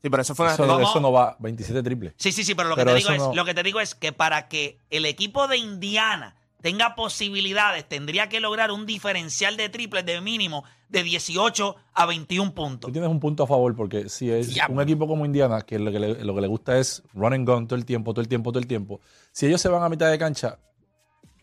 Sí, 0.03 0.09
pero 0.11 0.23
eso 0.23 0.35
fue 0.35 0.47
una 0.47 0.55
Eso, 0.55 0.67
Vamos. 0.67 0.91
eso 0.91 1.01
no 1.01 1.13
va, 1.13 1.37
27 1.39 1.83
triple. 1.85 2.15
Sí, 2.17 2.33
sí, 2.33 2.43
sí, 2.43 2.55
pero 2.57 2.69
lo 2.69 2.75
Pero 2.75 2.87
que 2.89 2.93
te 2.95 2.99
digo 2.99 3.11
eso 3.11 3.23
es, 3.23 3.29
no- 3.29 3.35
lo 3.35 3.45
que 3.45 3.55
te 3.55 3.63
digo 3.63 3.81
es 3.81 3.95
que 3.95 4.13
para 4.13 4.49
que 4.49 4.79
el 4.91 5.05
equipo 5.07 5.47
de 5.47 5.59
Indiana 5.59 6.35
tenga 6.63 6.95
posibilidades, 6.95 7.89
tendría 7.89 8.29
que 8.29 8.41
lograr 8.41 8.71
un 8.71 8.87
diferencial 8.87 9.57
de 9.57 9.69
triples 9.69 10.05
de 10.05 10.21
mínimo 10.21 10.65
de 10.89 11.03
18 11.03 11.77
a 11.95 12.07
21 12.07 12.53
puntos. 12.55 12.89
Tú 12.89 12.93
tienes 12.93 13.09
un 13.11 13.21
punto 13.21 13.45
a 13.45 13.47
favor 13.47 13.75
porque 13.77 14.09
si 14.09 14.31
es 14.31 14.55
Ya. 14.55 14.67
un 14.69 14.81
equipo 14.81 15.07
como 15.07 15.25
Indiana, 15.25 15.63
que 15.63 15.79
lo 15.79 15.93
que, 15.93 16.01
le, 16.01 16.25
lo 16.25 16.35
que 16.35 16.41
le 16.41 16.49
gusta 16.49 16.79
es 16.79 17.03
run 17.15 17.33
and 17.33 17.49
gun 17.49 17.67
todo 17.69 17.79
el 17.79 17.85
tiempo, 17.85 18.13
todo 18.13 18.21
el 18.23 18.29
tiempo, 18.29 18.51
todo 18.51 18.59
el 18.61 18.67
tiempo, 18.67 19.01
si 19.33 19.47
ellos 19.47 19.61
se 19.61 19.69
van 19.69 19.83
a 19.83 19.89
mitad 19.89 20.11
de 20.11 20.19
cancha, 20.19 20.59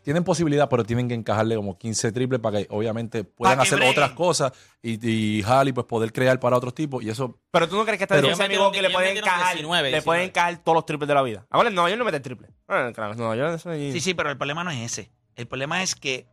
tienen 0.08 0.24
posibilidad, 0.24 0.70
pero 0.70 0.86
tienen 0.86 1.10
que 1.10 1.16
encajarle 1.16 1.58
como 1.58 1.78
15 1.78 2.14
triples 2.14 2.40
para 2.40 2.60
que 2.60 2.68
obviamente 2.70 3.26
puedan 3.26 3.58
que 3.58 3.64
hacer 3.64 3.78
breguen. 3.78 3.92
otras 3.92 4.12
cosas 4.12 4.54
y, 4.82 5.06
y 5.06 5.44
Halley 5.44 5.74
pues 5.74 5.86
poder 5.86 6.14
crear 6.14 6.40
para 6.40 6.56
otros 6.56 6.74
tipos 6.74 7.04
y 7.04 7.10
eso 7.10 7.42
Pero 7.52 7.68
tú 7.68 7.76
no 7.76 7.84
crees 7.84 8.00
que 8.00 8.06
defensa 8.06 8.16
de 8.16 8.30
Ellos 8.30 8.40
Milwaukee 8.50 8.80
le 8.82 8.90
pueden 8.90 9.18
encajar, 9.18 9.56
19, 9.56 9.84
le 9.84 9.90
19. 9.98 10.06
pueden 10.06 10.24
encajar 10.30 10.64
todos 10.64 10.76
los 10.78 10.86
triples 10.86 11.10
de 11.10 11.14
la 11.14 11.22
vida. 11.24 11.46
Ahora, 11.50 11.70
no, 11.72 11.86
ellos 11.88 12.00
no 12.00 12.06
meten 12.06 12.22
triple. 12.22 12.48
Ah, 12.70 12.90
no, 13.18 13.36
yo 13.36 13.50
eso 13.54 13.70
ahí- 13.70 13.92
Sí, 13.92 14.00
sí, 14.00 14.14
pero 14.14 14.30
el 14.30 14.38
problema 14.38 14.64
no 14.64 14.72
es 14.72 14.80
ese. 14.80 15.12
El 15.36 15.46
problema 15.46 15.84
es 15.84 15.94
que 15.94 16.30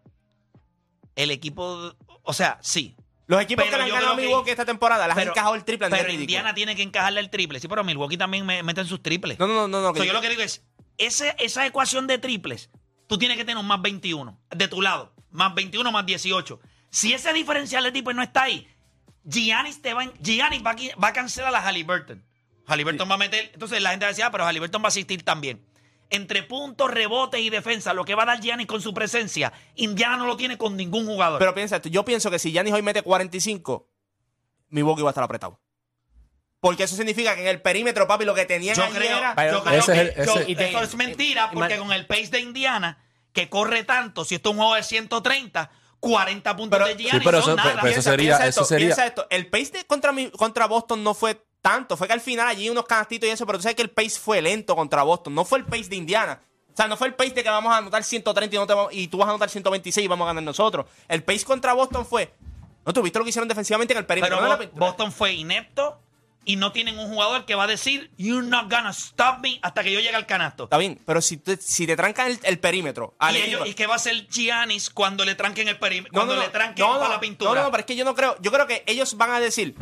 el 1.16 1.32
equipo, 1.32 1.94
o 2.22 2.32
sea, 2.32 2.58
sí, 2.62 2.96
Los 3.26 3.40
equipos 3.42 3.64
Pero 3.64 3.72
que 3.72 3.76
le 3.78 3.82
han 3.82 3.88
yo 3.88 3.94
ganado 3.96 4.12
a 4.12 4.14
creo 4.14 4.22
que- 4.22 4.28
Milwaukee 4.28 4.50
esta 4.50 4.64
temporada 4.66 5.08
las 5.08 5.16
han 5.16 5.28
encajado 5.28 5.54
el 5.56 5.64
triple. 5.64 5.88
pero. 5.90 6.12
Indiana 6.12 6.54
tiene 6.54 6.76
que 6.76 6.82
encajarle 6.82 7.18
el 7.20 7.28
triple. 7.30 7.58
Sí, 7.58 7.66
pero 7.66 7.82
Milwaukee 7.82 8.18
también 8.18 8.46
me 8.46 8.62
meten 8.62 8.86
sus 8.86 9.02
triples. 9.02 9.36
No, 9.40 9.48
no, 9.48 9.66
no, 9.66 9.80
no. 9.80 9.90
O 9.90 9.94
sea, 9.94 10.02
que- 10.02 10.06
yo 10.06 10.12
lo 10.12 10.20
que 10.20 10.28
digo 10.28 10.42
es, 10.42 10.62
ese, 10.98 11.34
esa 11.38 11.66
ecuación 11.66 12.06
de 12.06 12.18
triples, 12.18 12.70
tú 13.14 13.18
tienes 13.18 13.36
que 13.36 13.44
tener 13.44 13.58
un 13.58 13.66
más 13.66 13.80
21 13.80 14.40
de 14.50 14.68
tu 14.68 14.82
lado. 14.82 15.14
Más 15.30 15.54
21 15.54 15.92
más 15.92 16.04
18. 16.04 16.60
Si 16.90 17.12
ese 17.12 17.32
diferencial 17.32 17.84
de 17.84 17.92
triples 17.92 18.16
no 18.16 18.22
está 18.22 18.42
ahí, 18.44 18.66
Giannis, 19.24 19.80
te 19.82 19.94
va, 19.94 20.02
a- 20.02 20.12
Giannis 20.20 20.62
va, 20.64 20.72
a, 20.72 20.76
va 21.00 21.08
a 21.08 21.12
cancelar 21.12 21.54
a 21.54 21.60
Halliburton. 21.60 22.24
Halliburton 22.66 23.08
va 23.10 23.14
a 23.14 23.18
meter... 23.18 23.50
Entonces 23.52 23.80
la 23.82 23.90
gente 23.90 24.04
va 24.04 24.08
a 24.08 24.12
decir, 24.12 24.24
ah, 24.24 24.30
pero 24.30 24.44
Halliburton 24.44 24.82
va 24.82 24.86
a 24.86 24.88
asistir 24.88 25.22
también. 25.22 25.64
Entre 26.10 26.42
puntos, 26.42 26.90
rebotes 26.90 27.40
y 27.40 27.50
defensa, 27.50 27.94
lo 27.94 28.04
que 28.04 28.14
va 28.14 28.24
a 28.24 28.26
dar 28.26 28.40
Giannis 28.40 28.66
con 28.66 28.80
su 28.82 28.92
presencia, 28.94 29.52
Indiana 29.76 30.16
no 30.16 30.26
lo 30.26 30.36
tiene 30.36 30.58
con 30.58 30.76
ningún 30.76 31.06
jugador. 31.06 31.38
Pero 31.38 31.54
piensa 31.54 31.76
esto, 31.76 31.88
yo 31.88 32.04
pienso 32.04 32.30
que 32.30 32.38
si 32.38 32.52
Giannis 32.52 32.74
hoy 32.74 32.82
mete 32.82 33.02
45, 33.02 33.88
Milwaukee 34.70 35.02
va 35.02 35.10
a 35.10 35.12
estar 35.12 35.24
apretado. 35.24 35.60
Porque 36.60 36.84
eso 36.84 36.96
significa 36.96 37.34
que 37.34 37.42
en 37.42 37.48
el 37.48 37.60
perímetro, 37.60 38.06
papi, 38.06 38.24
lo 38.24 38.34
que 38.34 38.46
tenían 38.46 38.74
yo 38.74 38.88
creo, 38.90 39.18
era... 39.18 39.50
yo 39.52 39.62
creo 39.62 39.78
Ese 39.80 39.92
es 39.92 39.98
que 39.98 40.00
el- 40.22 40.28
ese- 40.56 40.68
eso 40.70 40.80
es 40.82 40.94
mentira, 40.96 41.50
y- 41.52 41.54
porque 41.54 41.74
y- 41.74 41.78
con 41.78 41.92
el 41.92 42.06
pace 42.06 42.28
de 42.28 42.40
Indiana, 42.40 43.03
que 43.34 43.50
corre 43.50 43.84
tanto, 43.84 44.24
si 44.24 44.36
esto 44.36 44.48
es 44.48 44.52
un 44.52 44.58
juego 44.58 44.74
de 44.76 44.82
130, 44.82 45.70
40 46.00 46.56
puntos 46.56 46.78
Pero- 46.78 46.88
de 46.88 46.96
Giannis 47.02 47.20
Sí, 47.22 47.24
pero 47.24 47.42
son 47.42 47.50
eso- 47.50 47.56
nada. 47.56 47.80
pero 47.80 47.86
eso 47.88 47.94
Piensa- 47.94 48.10
sería- 48.10 48.24
piensa 48.36 48.46
eso 48.46 48.60
esto, 48.60 48.64
sería- 48.68 48.86
piensa 48.88 49.06
esto, 49.06 49.26
El 49.30 49.46
pace 49.48 49.70
de 49.72 49.84
contra, 49.86 50.12
mi- 50.12 50.30
contra 50.30 50.66
Boston 50.66 51.02
no 51.04 51.12
fue 51.14 51.44
tanto. 51.60 51.96
Fue 51.96 52.06
que 52.06 52.12
al 52.12 52.20
final 52.20 52.46
allí 52.46 52.68
unos 52.70 52.84
canastitos 52.84 53.28
y 53.28 53.32
eso, 53.32 53.44
pero 53.46 53.58
tú 53.58 53.62
sabes 53.62 53.76
que 53.76 53.82
el 53.82 53.90
pace 53.90 54.18
fue 54.20 54.40
lento 54.42 54.76
contra 54.76 55.02
Boston. 55.02 55.34
No 55.34 55.44
fue 55.44 55.58
el 55.58 55.64
pace 55.64 55.84
de 55.88 55.96
Indiana. 55.96 56.40
O 56.72 56.76
sea, 56.76 56.88
no 56.88 56.96
fue 56.96 57.06
el 57.06 57.14
pace 57.14 57.30
de 57.30 57.42
que 57.42 57.48
vamos 57.48 57.72
a 57.72 57.78
anotar 57.78 58.02
130 58.04 58.54
y, 58.54 58.58
no 58.58 58.66
te 58.66 58.74
vamos- 58.74 58.92
y 58.92 59.08
tú 59.08 59.16
vas 59.18 59.26
a 59.28 59.30
anotar 59.30 59.48
126 59.48 60.04
y 60.04 60.08
vamos 60.08 60.24
a 60.26 60.28
ganar 60.28 60.42
nosotros. 60.42 60.86
El 61.08 61.22
pace 61.24 61.44
contra 61.44 61.72
Boston 61.72 62.04
fue... 62.04 62.34
¿No 62.84 62.92
tuviste 62.92 63.18
lo 63.18 63.24
que 63.24 63.30
hicieron 63.30 63.48
defensivamente 63.48 63.94
en 63.94 63.98
el 63.98 64.04
perímetro? 64.06 64.38
Pero 64.38 64.58
No. 64.58 64.70
Boston 64.78 65.10
fue 65.10 65.32
inepto 65.32 66.02
y 66.44 66.56
no 66.56 66.72
tienen 66.72 66.98
un 66.98 67.08
jugador 67.08 67.44
que 67.46 67.54
va 67.54 67.64
a 67.64 67.66
decir, 67.66 68.10
You're 68.16 68.46
not 68.46 68.70
gonna 68.70 68.90
stop 68.90 69.38
me 69.40 69.58
hasta 69.62 69.82
que 69.82 69.92
yo 69.92 70.00
llegue 70.00 70.14
al 70.16 70.26
canasto. 70.26 70.64
Está 70.64 70.78
bien, 70.78 71.00
pero 71.06 71.20
si 71.22 71.36
te, 71.36 71.56
si 71.56 71.86
te 71.86 71.96
trancan 71.96 72.30
el, 72.30 72.38
el 72.42 72.58
perímetro... 72.58 73.14
al 73.18 73.36
Y, 73.36 73.40
ellos- 73.42 73.66
¿y 73.68 73.74
qué 73.74 73.86
va 73.86 73.94
a 73.94 73.96
hacer 73.96 74.26
Giannis 74.28 74.90
cuando 74.90 75.24
le 75.24 75.34
tranquen 75.34 75.68
el 75.68 75.78
perímetro? 75.78 76.12
No, 76.12 76.18
Cuando 76.20 76.36
no, 76.36 76.42
le 76.42 76.48
tranquen 76.50 76.84
No, 76.86 77.08
la 77.08 77.20
pintura. 77.20 77.54
No, 77.54 77.62
no, 77.66 77.70
pero 77.70 77.80
es 77.80 77.86
que 77.86 77.96
yo 77.96 78.04
no 78.04 78.14
creo. 78.14 78.36
Yo 78.40 78.50
creo 78.52 78.66
que 78.66 78.82
ellos 78.86 79.16
van 79.16 79.30
a 79.30 79.40
decir. 79.40 79.74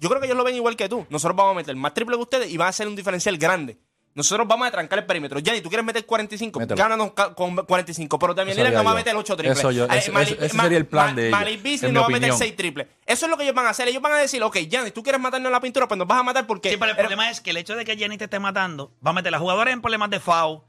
Yo 0.00 0.08
creo 0.08 0.20
que 0.20 0.26
ellos 0.26 0.36
lo 0.36 0.44
ven 0.44 0.54
igual 0.56 0.76
que 0.76 0.88
tú. 0.88 1.06
Nosotros 1.08 1.36
vamos 1.36 1.52
a 1.52 1.56
meter 1.56 1.74
más 1.76 1.94
triple 1.94 2.16
que 2.16 2.22
ustedes 2.22 2.50
y 2.50 2.56
van 2.56 2.66
a 2.66 2.70
hacer 2.70 2.86
un 2.88 2.94
diferencial 2.96 3.36
grande. 3.38 3.78
Nosotros 4.14 4.46
vamos 4.46 4.68
a 4.68 4.70
trancar 4.70 5.00
el 5.00 5.06
perímetro. 5.06 5.40
Yanni, 5.40 5.60
¿tú 5.60 5.68
quieres 5.68 5.84
meter 5.84 6.06
45? 6.06 6.60
Mételo.Gánanos 6.60 7.12
ca- 7.14 7.34
con 7.34 7.56
45. 7.56 8.16
Pero 8.18 8.32
también 8.34 8.56
Lillard 8.56 8.74
no 8.74 8.84
va 8.84 8.92
a 8.92 8.94
meter 8.94 9.16
8 9.16 9.36
triples. 9.36 9.58
Eso 9.58 9.72
yo- 9.72 9.86
ese- 9.86 10.48
sería 10.48 10.78
el 10.78 10.86
plan 10.86 11.08
Ma- 11.08 11.14
de 11.14 11.28
ellos, 11.28 11.38
Malik 11.40 11.62
Beasley 11.62 11.90
no 11.92 12.00
va 12.00 12.06
a 12.06 12.08
meter 12.10 12.30
opinión. 12.30 12.38
6 12.38 12.56
triples. 12.56 12.86
Eso 13.04 13.26
es 13.26 13.30
lo 13.30 13.36
que 13.36 13.42
ellos 13.42 13.56
van 13.56 13.66
a 13.66 13.70
hacer. 13.70 13.88
Ellos 13.88 14.00
van 14.00 14.12
a 14.12 14.18
decir, 14.18 14.40
ok, 14.42 14.56
Yanni, 14.68 14.92
tú 14.92 15.02
quieres 15.02 15.20
matarnos 15.20 15.48
en 15.48 15.52
la 15.52 15.60
pintura, 15.60 15.88
pues 15.88 15.98
nos 15.98 16.06
vas 16.06 16.20
a 16.20 16.22
matar 16.22 16.46
porque... 16.46 16.70
Sí, 16.70 16.76
pero 16.76 16.90
el 16.92 16.96
Pero- 16.96 17.08
problema 17.08 17.28
es 17.28 17.40
que 17.40 17.50
el 17.50 17.56
hecho 17.56 17.74
de 17.74 17.84
que 17.84 17.96
Giannis 17.96 18.18
te 18.18 18.24
esté 18.24 18.38
matando 18.38 18.92
va 19.04 19.10
a 19.10 19.14
meter 19.14 19.34
a 19.34 19.38
jugadores 19.40 19.74
en 19.74 19.80
problemas 19.82 20.10
de 20.10 20.20
foul. 20.20 20.60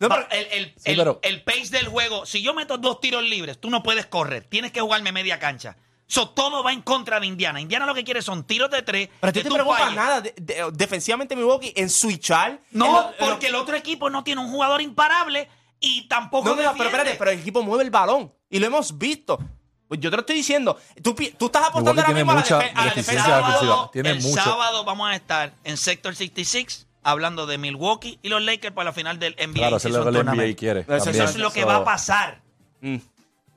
No, 0.00 0.08
Va- 0.08 0.26
pero- 0.28 0.40
el, 0.42 0.46
el- 0.50 0.74
Sí, 0.76 0.90
el- 0.90 0.96
pero- 0.96 1.20
el 1.22 1.42
pace 1.44 1.68
del 1.70 1.86
juego, 1.86 2.26
si 2.26 2.42
yo 2.42 2.52
meto 2.52 2.78
dos 2.78 2.98
tiros 2.98 3.22
libres, 3.22 3.60
tú 3.60 3.70
no 3.70 3.84
puedes 3.84 4.06
correr. 4.06 4.42
Tienes 4.42 4.72
que 4.72 4.80
jugarme 4.80 5.12
media 5.12 5.38
cancha. 5.38 5.76
So, 6.06 6.28
todo 6.30 6.62
va 6.62 6.72
en 6.72 6.82
contra 6.82 7.18
de 7.20 7.26
Indiana. 7.26 7.60
Indiana 7.60 7.86
lo 7.86 7.94
que 7.94 8.04
quiere 8.04 8.20
son 8.20 8.44
tiros 8.44 8.70
de 8.70 8.82
tres. 8.82 9.08
pero 9.20 9.30
a 9.30 9.32
ti 9.32 9.38
que 9.40 9.44
te 9.44 9.48
tú 9.48 9.54
preocupa 9.54 9.78
falles. 9.78 9.96
nada 9.96 10.20
de- 10.20 10.34
de- 10.36 10.70
defensivamente 10.72 11.34
Milwaukee 11.36 11.72
en 11.74 11.88
switchar. 11.88 12.60
No, 12.72 12.86
lo- 12.92 13.00
en 13.00 13.06
lo- 13.06 13.16
porque 13.30 13.46
el 13.46 13.54
otro 13.54 13.76
equipo 13.76 14.10
no 14.10 14.22
tiene 14.22 14.40
un 14.42 14.50
jugador 14.50 14.82
imparable 14.82 15.48
y 15.80 16.06
tampoco 16.08 16.50
No, 16.50 16.56
no, 16.56 16.72
pero 16.72 16.84
espérate, 16.90 17.14
pero 17.18 17.30
el 17.30 17.38
equipo 17.40 17.62
mueve 17.62 17.84
el 17.84 17.90
balón. 17.90 18.32
Y 18.50 18.58
lo 18.58 18.66
hemos 18.66 18.98
visto. 18.98 19.38
Pues 19.88 20.00
yo 20.00 20.10
te 20.10 20.16
lo 20.16 20.20
estoy 20.20 20.36
diciendo. 20.36 20.78
Tú, 21.02 21.14
estás 21.18 21.68
apostando 21.68 21.90
ahora 21.90 22.04
tiene 22.06 22.20
mismo 22.20 22.32
a 22.32 22.34
la, 22.34 22.40
mucha 22.40 22.58
defe- 22.60 22.72
a 22.74 22.78
la 22.78 22.84
deficiencia 22.84 23.14
defensa. 23.14 23.36
defensiva. 23.36 23.60
sábado, 23.72 23.90
Tiene 23.92 24.10
el 24.10 24.20
mucho. 24.22 24.42
sábado 24.42 24.84
vamos 24.84 25.10
a 25.10 25.14
estar 25.14 25.54
en 25.64 25.76
Sector 25.76 26.14
66 26.14 26.86
hablando 27.02 27.46
de 27.46 27.58
Milwaukee 27.58 28.18
y 28.22 28.28
los 28.28 28.40
Lakers 28.42 28.74
para 28.74 28.86
la 28.86 28.92
final 28.92 29.18
del 29.18 29.34
NBA. 29.38 29.52
Claro, 29.54 29.76
eso 29.78 29.88
es 29.88 29.94
lo 29.94 30.02
que 30.04 30.18
el 30.18 30.24
NBA 30.26 30.54
quiere. 30.56 30.80
Eso 30.80 30.94
es 30.96 31.04
también. 31.04 31.24
Eso 31.24 31.32
es 31.32 31.38
lo 31.40 31.52
que 31.52 31.64
va 31.64 31.76
a 31.76 31.84
pasar. 31.84 32.40
Mm. 32.80 32.96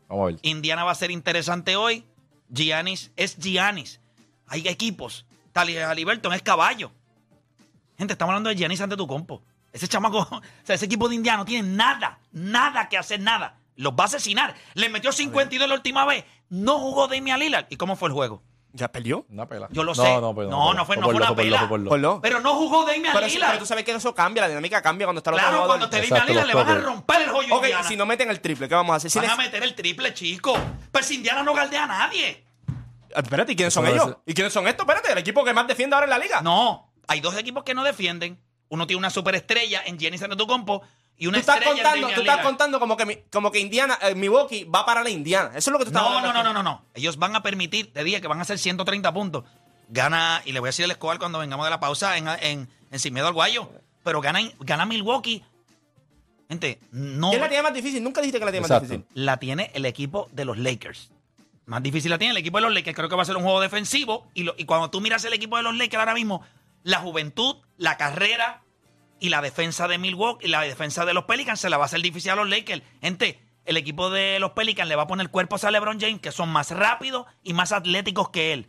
Vamos 0.10 0.24
a 0.24 0.26
ver. 0.28 0.40
Indiana 0.44 0.84
va 0.84 0.92
a 0.92 0.96
ser 0.96 1.12
interesante 1.12 1.76
hoy. 1.76 2.06
Giannis 2.50 3.12
es 3.16 3.38
Giannis. 3.38 4.00
Hay 4.48 4.68
equipos. 4.68 5.26
Tali 5.52 5.78
Halliburton 5.78 6.34
es 6.34 6.42
caballo. 6.42 6.92
Gente, 7.98 8.14
estamos 8.14 8.32
hablando 8.32 8.50
de 8.50 8.56
Giannis 8.56 8.82
ante 8.82 8.98
tu 8.98 9.08
compo. 9.08 9.42
Ese 9.72 9.88
chamaco, 9.88 10.20
o 10.32 10.42
sea, 10.64 10.76
ese 10.76 10.86
equipo 10.86 11.10
de 11.10 11.16
Indiana 11.16 11.40
no 11.40 11.46
tiene 11.46 11.68
nada, 11.68 12.20
nada 12.32 12.88
que 12.90 12.98
hacer, 12.98 13.20
nada. 13.20 13.58
Los 13.76 13.94
va 13.94 14.04
a 14.04 14.08
asesinar. 14.08 14.56
Le 14.74 14.90
metió 14.90 15.12
52 15.12 15.68
la 15.68 15.76
última 15.76 16.06
vez. 16.06 16.24
No 16.50 16.80
jugó 16.80 17.08
Damian 17.08 17.40
Lillard. 17.40 17.68
¿Y 17.70 17.76
cómo 17.76 17.96
fue 17.96 18.10
el 18.10 18.14
juego? 18.14 18.42
¿Ya 18.76 18.92
perdió? 18.92 19.26
Una 19.30 19.48
pela. 19.48 19.70
Yo 19.72 19.84
lo 19.84 19.96
No, 19.96 20.04
sé. 20.04 20.20
No, 20.20 20.36
pues, 20.36 20.50
No, 20.50 20.74
no 20.74 20.86
fue- 20.86 20.98
no 20.98 21.04
fue 21.06 21.14
una 21.16 21.28
por 21.28 21.30
lo, 21.30 21.36
pela. 21.38 21.60
fue 21.60 21.68
por 21.70 21.80
lo. 21.80 21.90
Por 21.90 22.00
lo- 22.00 22.22
Pero 22.22 22.42
no 22.42 22.56
jugó 22.56 22.86
Damian 22.86 23.14
Pero, 23.14 23.28
sí, 23.30 23.36
Lillard. 23.36 23.52
pero 23.52 23.60
tú 23.60 23.66
sabes 23.66 23.86
que 23.86 23.92
eso 23.94 24.14
cambia, 24.14 24.42
la 24.44 24.50
dinámica 24.50 24.82
cambia 24.82 25.08
cuando 25.08 25.20
está 25.20 25.32
otro 25.32 25.42
Claro, 25.42 25.66
cuando 25.66 25.90
te 25.90 25.98
Exacto, 26.00 26.16
Damian 26.16 26.28
Lillard 26.28 26.48
le 26.48 26.54
los 26.54 26.62
van 26.66 26.72
a 26.72 26.76
toques. 26.82 26.86
romper 26.94 27.22
el 27.22 27.30
joyo 27.30 27.56
Ok, 27.56 27.64
Indiana. 27.64 27.88
si 27.88 27.96
no 27.96 28.06
meten 28.06 28.30
el 28.30 28.42
triple, 28.42 28.68
¿qué 28.68 28.76
vamos 28.76 28.94
a 28.94 28.98
hacer? 28.98 29.10
Si 29.12 29.20
Van 29.20 29.30
a 29.30 29.36
les- 29.38 29.46
meter 29.46 29.64
el 29.64 29.76
triple, 29.76 30.14
chico. 30.14 30.58
Pero 30.92 31.06
si 31.06 31.16
Indiana 31.16 31.42
no 31.44 31.54
galdea 31.54 31.86
a 31.86 31.88
nadie. 31.88 32.44
Ah, 33.16 33.22
Espérate, 33.22 33.54
¿y 33.54 33.56
quiénes 33.56 33.74
Eso 33.74 33.80
son 33.82 33.86
no 33.90 33.96
ellos? 33.96 34.10
es- 34.10 34.32
¿Y 34.32 34.34
quiénes 34.34 34.52
son 34.52 34.68
estos? 34.68 34.84
Espérate, 34.86 35.12
el 35.14 35.18
equipo 35.20 35.44
que 35.46 35.54
más 35.54 35.66
defiende 35.68 35.96
ahora 35.96 36.06
en 36.06 36.10
la 36.10 36.20
liga. 36.20 36.42
No, 36.42 36.92
hay 37.08 37.22
dos 37.22 37.38
equipos 37.38 37.64
que 37.64 37.74
no 37.74 37.84
defienden. 37.86 38.42
Uno 38.68 38.86
tiene 38.88 38.98
una 38.98 39.10
superestrella 39.10 39.84
en 39.86 39.98
Giannis 39.98 40.22
Antetokounmpo 40.22 40.82
y 41.18 41.28
una 41.28 41.38
Tú 41.38 41.40
estás 41.52 41.62
contando, 41.64 42.08
tú 42.10 42.20
estás 42.22 42.40
contando 42.40 42.80
como 42.80 42.98
que, 42.98 43.06
mi- 43.06 43.18
como 43.32 43.52
que 43.52 43.60
Indiana, 43.60 43.98
eh, 44.02 44.16
Milwaukee 44.16 44.66
va 44.66 44.86
para 44.86 45.02
la 45.04 45.10
Indiana. 45.10 45.50
Eso 45.56 45.70
es 45.70 45.72
lo 45.72 45.78
que 45.80 45.86
tú 45.86 45.90
estás 45.92 46.02
No, 46.04 46.10
hablando 46.10 46.34
no, 46.34 46.44
no, 46.44 46.54
no, 46.54 46.64
no, 46.64 46.64
no. 46.64 46.86
Ellos 46.94 47.18
van 47.18 47.36
a 47.36 47.42
permitir, 47.44 47.94
te 47.94 48.04
dije 48.04 48.20
que 48.22 48.28
van 48.28 48.40
a 48.40 48.42
hacer 48.42 48.60
130 48.60 49.14
puntos. 49.14 49.44
Gana, 49.88 50.42
y 50.46 50.52
le 50.52 50.60
voy 50.60 50.68
a 50.68 50.70
decir 50.70 50.86
el 50.86 50.92
Escobar 50.92 51.18
cuando 51.20 51.40
vengamos 51.40 51.66
de 51.66 51.70
la 51.70 51.80
pausa 51.80 52.18
en, 52.18 52.28
en, 52.28 52.70
en 52.92 53.00
Sin 53.00 53.14
Miedo 53.14 53.28
al 53.28 53.34
Guayo. 53.34 53.70
Pero 54.04 54.20
gana, 54.22 54.40
gana 54.60 54.86
Milwaukee. 54.86 55.44
Gente, 56.50 56.80
no 56.92 57.30
¿Quién 57.32 57.42
la 57.42 57.48
tiene 57.50 57.64
más 57.64 57.74
difícil? 57.74 58.04
Nunca 58.04 58.22
dijiste 58.22 58.38
que 58.40 58.46
la 58.46 58.52
tiene 58.52 58.68
más 58.68 58.82
difícil. 58.82 59.06
la 59.16 59.38
tiene 59.38 59.72
el 59.74 59.86
equipo 59.86 60.28
de 60.32 60.46
los 60.46 60.58
Lakers. 60.58 61.12
Más 61.66 61.82
difícil 61.82 62.12
la 62.12 62.20
tiene 62.20 62.32
el 62.32 62.38
equipo 62.38 62.58
de 62.60 62.64
los 62.64 62.74
Lakers. 62.74 62.96
Creo 62.96 63.10
que 63.10 63.16
va 63.16 63.24
a 63.24 63.26
ser 63.26 63.36
un 63.38 63.44
juego 63.44 63.62
defensivo. 63.62 64.28
Y, 64.36 64.44
lo- 64.44 64.54
y 64.58 64.66
cuando 64.66 64.92
tú 64.92 65.02
miras 65.02 65.26
el 65.26 65.34
equipo 65.34 65.58
de 65.58 65.64
los 65.64 65.76
Lakers 65.76 66.00
ahora 66.00 66.14
mismo, 66.14 66.44
la 66.84 67.00
juventud, 67.00 67.56
la 67.78 67.98
carrera 67.98 68.62
y 69.20 69.30
la 69.30 69.42
defensa 69.42 69.88
de 69.88 69.98
Milwaukee 69.98 70.46
y 70.46 70.50
la 70.50 70.62
defensa 70.62 71.06
de 71.06 71.14
los 71.14 71.26
Pelicans 71.26 71.60
se 71.60 71.70
la 71.70 71.78
va 71.78 71.84
a 71.84 71.86
hacer 71.86 72.02
difícil 72.02 72.32
a 72.32 72.36
los 72.36 72.50
Lakers. 72.50 72.82
Gente, 73.02 73.40
el 73.66 73.78
equipo 73.78 74.10
de 74.10 74.40
los 74.40 74.52
Pelicans 74.52 74.88
le 74.90 74.96
va 74.96 75.04
a 75.04 75.08
poner 75.08 75.30
cuerpos 75.30 75.64
a 75.64 75.72
LeBron 75.72 76.00
James 76.00 76.20
que 76.22 76.32
son 76.32 76.50
más 76.50 76.72
rápidos 76.72 77.26
y 77.44 77.54
más 77.54 77.72
atléticos 77.72 78.30
que 78.30 78.54
él. 78.54 78.68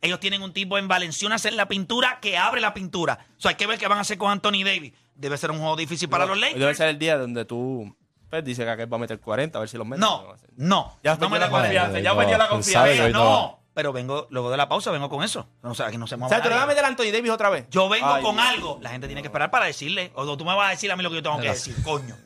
Ellos 0.00 0.20
tienen 0.20 0.42
un 0.42 0.52
tipo 0.52 0.78
en 0.78 0.86
Valenciunas 0.86 1.44
en 1.44 1.56
la 1.56 1.66
pintura 1.66 2.18
que 2.20 2.36
abre 2.36 2.60
la 2.60 2.72
pintura. 2.72 3.26
O 3.36 3.40
sea, 3.40 3.50
hay 3.50 3.56
que 3.56 3.66
ver 3.66 3.78
qué 3.78 3.88
van 3.88 3.98
a 3.98 4.02
hacer 4.02 4.16
con 4.18 4.30
Anthony 4.30 4.62
Davis. 4.64 4.92
Debe 5.14 5.36
ser 5.36 5.50
un 5.50 5.58
juego 5.58 5.74
difícil 5.74 6.08
para 6.08 6.24
los 6.24 6.36
Hoy 6.36 6.42
Debe 6.42 6.58
Lakers. 6.60 6.76
ser 6.76 6.88
el 6.88 6.98
día 6.98 7.18
donde 7.18 7.44
tú 7.44 7.96
pues, 8.30 8.44
dices 8.44 8.64
que 8.64 8.70
aquel 8.70 8.92
va 8.92 8.96
a 8.96 9.00
meter 9.00 9.18
40, 9.18 9.58
a 9.58 9.60
ver 9.60 9.68
si 9.68 9.76
los 9.76 9.86
mete. 9.86 10.00
No, 10.00 10.36
no. 10.56 10.98
Ya 11.02 11.16
no 11.16 11.28
me 11.28 11.38
la 11.38 11.48
da 11.48 11.50
confianza, 11.50 11.98
ya 11.98 12.16
perdió 12.16 12.38
la 12.38 12.48
confianza. 12.48 13.08
no. 13.08 13.57
No. 13.78 13.82
Pero 13.82 13.92
vengo, 13.92 14.26
luego 14.30 14.50
de 14.50 14.56
la 14.56 14.68
pausa, 14.68 14.90
vengo 14.90 15.08
con 15.08 15.22
eso. 15.22 15.46
O 15.62 15.72
sea, 15.72 15.88
que 15.92 15.98
no 15.98 16.08
se 16.08 16.16
O 16.16 16.18
mueva 16.18 16.34
sea, 16.34 16.42
¿tú 16.42 16.48
le 16.48 16.56
vas 16.56 16.64
a 16.64 16.66
meter 16.66 16.84
a 16.84 16.88
Anthony 16.88 17.12
Davis 17.12 17.30
otra 17.30 17.48
vez? 17.48 17.66
Yo 17.70 17.88
vengo 17.88 18.08
Ay, 18.12 18.24
con 18.24 18.34
Dios. 18.34 18.46
algo. 18.48 18.78
La 18.82 18.90
gente 18.90 19.06
tiene 19.06 19.22
que 19.22 19.28
esperar 19.28 19.52
para 19.52 19.66
decirle. 19.66 20.10
O 20.16 20.36
tú 20.36 20.44
me 20.44 20.52
vas 20.56 20.66
a 20.66 20.70
decir 20.70 20.90
a 20.90 20.96
mí 20.96 21.02
lo 21.04 21.10
que 21.10 21.16
yo 21.16 21.22
tengo 21.22 21.38
que 21.38 21.48
decir, 21.48 21.76
coño. 21.84 22.16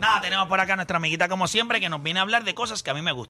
Nada, 0.00 0.20
tenemos 0.20 0.48
por 0.48 0.58
acá 0.58 0.72
a 0.72 0.76
nuestra 0.76 0.96
amiguita 0.96 1.28
como 1.28 1.46
siempre 1.46 1.80
que 1.80 1.88
nos 1.88 2.02
viene 2.02 2.18
a 2.18 2.22
hablar 2.22 2.42
de 2.42 2.54
cosas 2.54 2.82
que 2.82 2.90
a 2.90 2.94
mí 2.94 3.02
me 3.02 3.12
gustan. 3.12 3.18